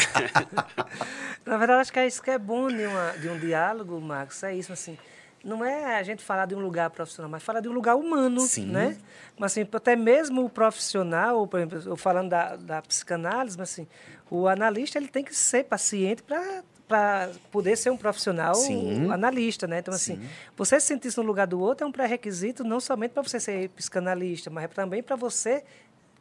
[1.44, 4.44] na verdade, acho que é isso que é bom de, uma, de um diálogo, Marcos,
[4.44, 4.96] é isso, assim,
[5.44, 8.42] não é a gente falar de um lugar profissional, mas falar de um lugar humano,
[8.42, 8.68] Sim.
[8.68, 8.96] né?
[9.38, 13.88] Mas assim, até mesmo o profissional, por exemplo, eu falando da, da psicanálise, mas assim,
[14.30, 16.64] o analista ele tem que ser paciente para
[16.94, 19.10] para poder ser um profissional Sim.
[19.10, 19.80] analista, né?
[19.80, 20.30] Então, assim, Sim.
[20.56, 23.70] você se sentir no lugar do outro é um pré-requisito não somente para você ser
[23.70, 25.64] psicanalista, mas também para você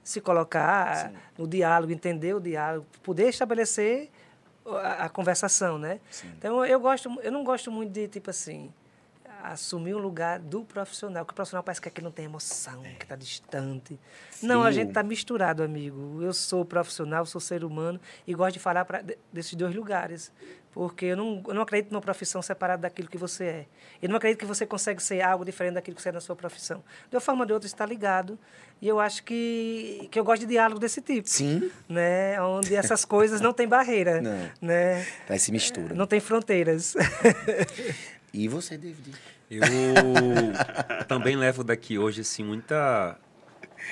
[0.02, 1.16] se colocar Sim.
[1.36, 4.08] no diálogo, entender o diálogo, poder estabelecer
[4.64, 6.00] a, a conversação, né?
[6.38, 8.72] Então, eu gosto, eu não gosto muito de, tipo assim,
[9.42, 13.04] assumir o lugar do profissional, que o profissional parece que aqui não tem emoção, que
[13.04, 13.98] está distante.
[14.30, 14.46] Sim.
[14.46, 16.22] Não, a gente está misturado, amigo.
[16.22, 20.32] Eu sou profissional, sou ser humano e gosto de falar pra, desses dois lugares.
[20.72, 23.66] Porque eu não, eu não acredito numa profissão separada daquilo que você é.
[24.00, 26.34] Eu não acredito que você consegue ser algo diferente daquilo que você é na sua
[26.34, 26.82] profissão.
[27.10, 28.38] De uma forma ou de outra está ligado.
[28.80, 31.28] E eu acho que, que eu gosto de diálogo desse tipo.
[31.28, 31.70] Sim.
[31.86, 32.40] Né?
[32.40, 34.20] Onde essas coisas não têm barreira.
[34.22, 34.50] Não.
[34.60, 35.06] Né?
[35.28, 35.94] Vai se mistura.
[35.94, 36.94] Não tem fronteiras.
[38.32, 39.12] E você, David?
[39.50, 39.62] Eu
[41.06, 43.18] também levo daqui hoje assim muita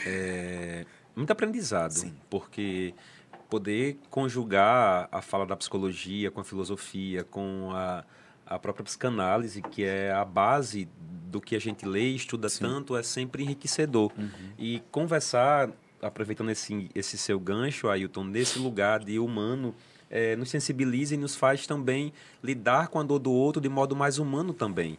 [0.07, 2.15] é, muito aprendizado, Sim.
[2.31, 2.95] porque
[3.49, 8.05] poder conjugar a fala da psicologia com a filosofia, com a,
[8.47, 10.89] a própria psicanálise, que é a base
[11.31, 12.61] do que a gente lê e estuda Sim.
[12.61, 14.13] tanto, é sempre enriquecedor.
[14.59, 15.71] E conversar,
[16.01, 19.75] aproveitando esse, esse seu gancho, Ailton, nesse lugar de humano,
[20.11, 23.95] eh, nos sensibiliza e nos faz também lidar com a dor do outro de modo
[23.95, 24.99] mais humano também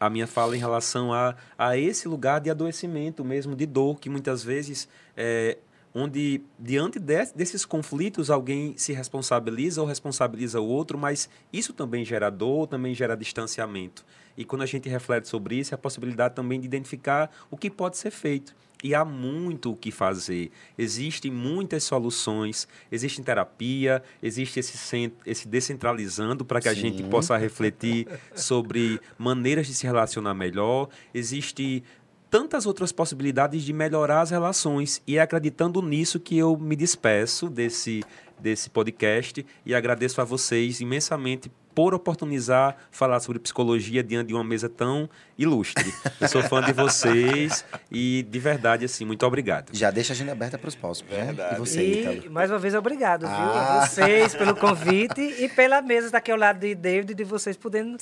[0.00, 4.10] a minha fala em relação a, a esse lugar de adoecimento mesmo, de dor, que
[4.10, 4.86] muitas vezes
[5.16, 5.56] é
[5.94, 12.04] onde, diante de- desses conflitos, alguém se responsabiliza ou responsabiliza o outro, mas isso também
[12.04, 14.04] gera dor, também gera distanciamento.
[14.36, 17.70] E quando a gente reflete sobre isso, é a possibilidade também de identificar o que
[17.70, 18.54] pode ser feito.
[18.84, 20.50] E há muito o que fazer.
[20.76, 27.08] Existem muitas soluções, existe terapia, existe esse, esse descentralizando para que a gente Sim.
[27.08, 30.90] possa refletir sobre maneiras de se relacionar melhor.
[31.14, 31.82] Existe
[32.30, 37.48] tantas outras possibilidades de melhorar as relações e é acreditando nisso que eu me despeço
[37.48, 38.02] desse
[38.38, 44.44] desse podcast e agradeço a vocês imensamente por oportunizar falar sobre psicologia diante de uma
[44.44, 45.92] mesa tão ilustre.
[46.20, 49.70] Eu sou fã de vocês e de verdade assim, muito obrigado.
[49.72, 51.12] Já deixa a agenda aberta para os próximos.
[51.12, 51.24] né?
[51.26, 51.54] Verdade.
[51.54, 53.30] E você, E, mais uma vez, obrigado, viu?
[53.30, 53.82] Ah.
[53.82, 57.96] A vocês pelo convite e pela mesa daqui ao lado de David, de vocês podendo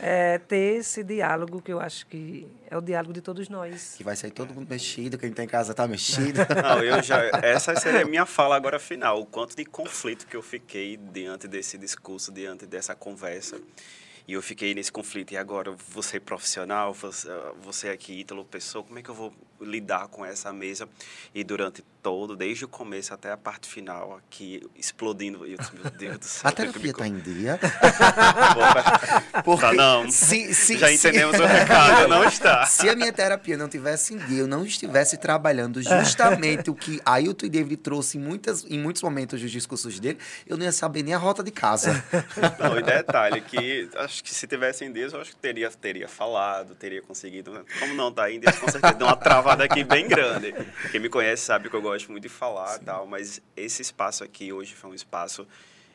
[0.00, 3.94] eh, ter esse diálogo, que eu acho que é o diálogo de todos nós.
[3.96, 6.40] Que vai sair todo mundo mexido, quem tá em casa tá mexido.
[6.62, 7.22] Não, eu já.
[7.42, 9.20] Essa seria a minha fala agora final.
[9.20, 13.07] O quanto de conflito que eu fiquei diante desse discurso, diante dessa conversa.
[14.26, 15.32] E eu fiquei nesse conflito.
[15.32, 17.28] E agora, você profissional, você,
[17.62, 20.88] você aqui, Ítalo Pessoa, como é que eu vou lidar com essa mesa?
[21.34, 25.44] E durante todo, desde o começo até a parte final, aqui explodindo.
[25.46, 26.48] Eu disse, meu Deus do céu.
[26.48, 27.58] A é terapia me tá em dia.
[29.44, 30.10] Porque, tá, não.
[30.10, 32.64] Se, se, Já se- entendemos o recado, não está.
[32.66, 37.00] Se a minha terapia não tivesse em dia, eu não estivesse trabalhando justamente o que
[37.04, 40.72] Ailton e David trouxe em, muitas, em muitos momentos dos discursos dele, eu não ia
[40.72, 42.02] saber nem a rota de casa.
[42.58, 46.08] Não, e detalhe que acho que se tivesse em Deus, eu acho que teria, teria
[46.08, 47.52] falado, teria conseguido.
[47.52, 47.62] né?
[47.78, 49.16] Como não tá em Deus, com certeza deu uma
[49.48, 50.54] travada aqui bem grande.
[50.90, 54.22] Quem me conhece sabe que eu gosto muito de falar e tal, mas esse espaço
[54.22, 55.46] aqui hoje foi um espaço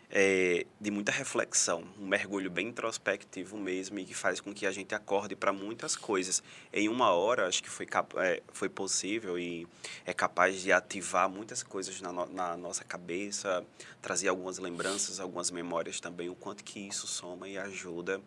[0.10, 4.72] é, de muita reflexão, um mergulho bem introspectivo mesmo e que faz com que a
[4.72, 6.42] gente acorde para muitas coisas.
[6.72, 7.88] Em uma hora, acho que foi,
[8.18, 9.68] é, foi possível e
[10.04, 13.64] é capaz de ativar muitas coisas na, no- na nossa cabeça,
[14.02, 18.20] trazer algumas lembranças, algumas memórias também, o quanto que isso soma e ajuda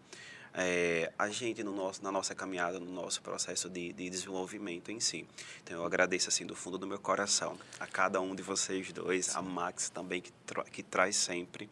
[0.55, 5.01] é, a gente no nosso, na nossa caminhada, no nosso processo de, de desenvolvimento em
[5.01, 5.27] si.
[5.63, 9.35] Então, eu agradeço assim do fundo do meu coração a cada um de vocês dois,
[9.37, 11.69] a Max também, que, tra- que traz sempre.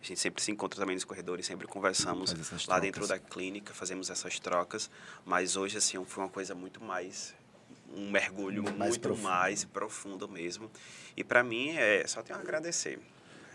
[0.00, 2.34] A gente sempre se encontra também nos corredores, sempre conversamos
[2.68, 4.90] lá dentro da clínica, fazemos essas trocas,
[5.24, 7.34] mas hoje assim foi uma coisa muito mais
[7.92, 10.26] um mergulho Muito muito mais mais profundo.
[10.26, 10.70] profundo, mesmo.
[11.16, 13.00] E para mim é só tenho a agradecer.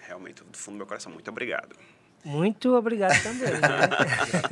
[0.07, 1.75] Realmente do fundo do meu coração, muito obrigado.
[2.23, 3.49] Muito obrigado também.
[3.51, 3.59] né?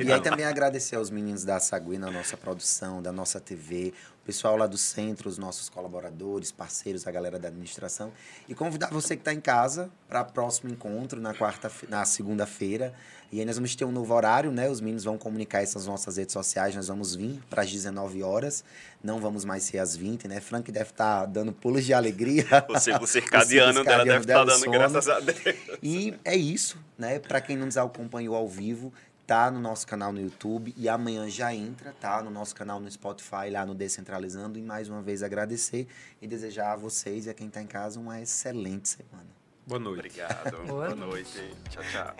[0.00, 3.92] E aí também agradecer aos meninos da Sagui na nossa produção, da nossa TV,
[4.24, 8.12] pessoal lá do centro, os nossos colaboradores, parceiros, a galera da administração.
[8.48, 12.94] E convidar você que está em casa para o próximo encontro na quarta, na segunda-feira.
[13.32, 14.68] E aí nós vamos ter um novo horário, né?
[14.68, 16.74] Os meninos vão comunicar isso nas nossas redes sociais.
[16.74, 18.64] Nós vamos vir para as 19 horas.
[19.02, 20.40] Não vamos mais ser às 20, né?
[20.40, 22.44] Frank deve estar dando pulos de alegria.
[22.68, 24.72] Você, o circadiano dela deve estar dando sono.
[24.72, 25.38] graças a Deus.
[25.80, 27.20] E é isso, né?
[27.20, 28.92] Para quem não nos acompanhou ao vivo,
[29.30, 32.20] tá no nosso canal no YouTube e amanhã já entra, tá?
[32.20, 34.58] No nosso canal no Spotify, lá no Descentralizando.
[34.58, 35.86] E mais uma vez agradecer
[36.20, 39.30] e desejar a vocês e a quem tá em casa uma excelente semana.
[39.64, 39.98] Boa noite.
[40.00, 40.66] Obrigado.
[40.66, 41.56] Boa Boa noite.
[41.68, 42.16] Tchau, tchau.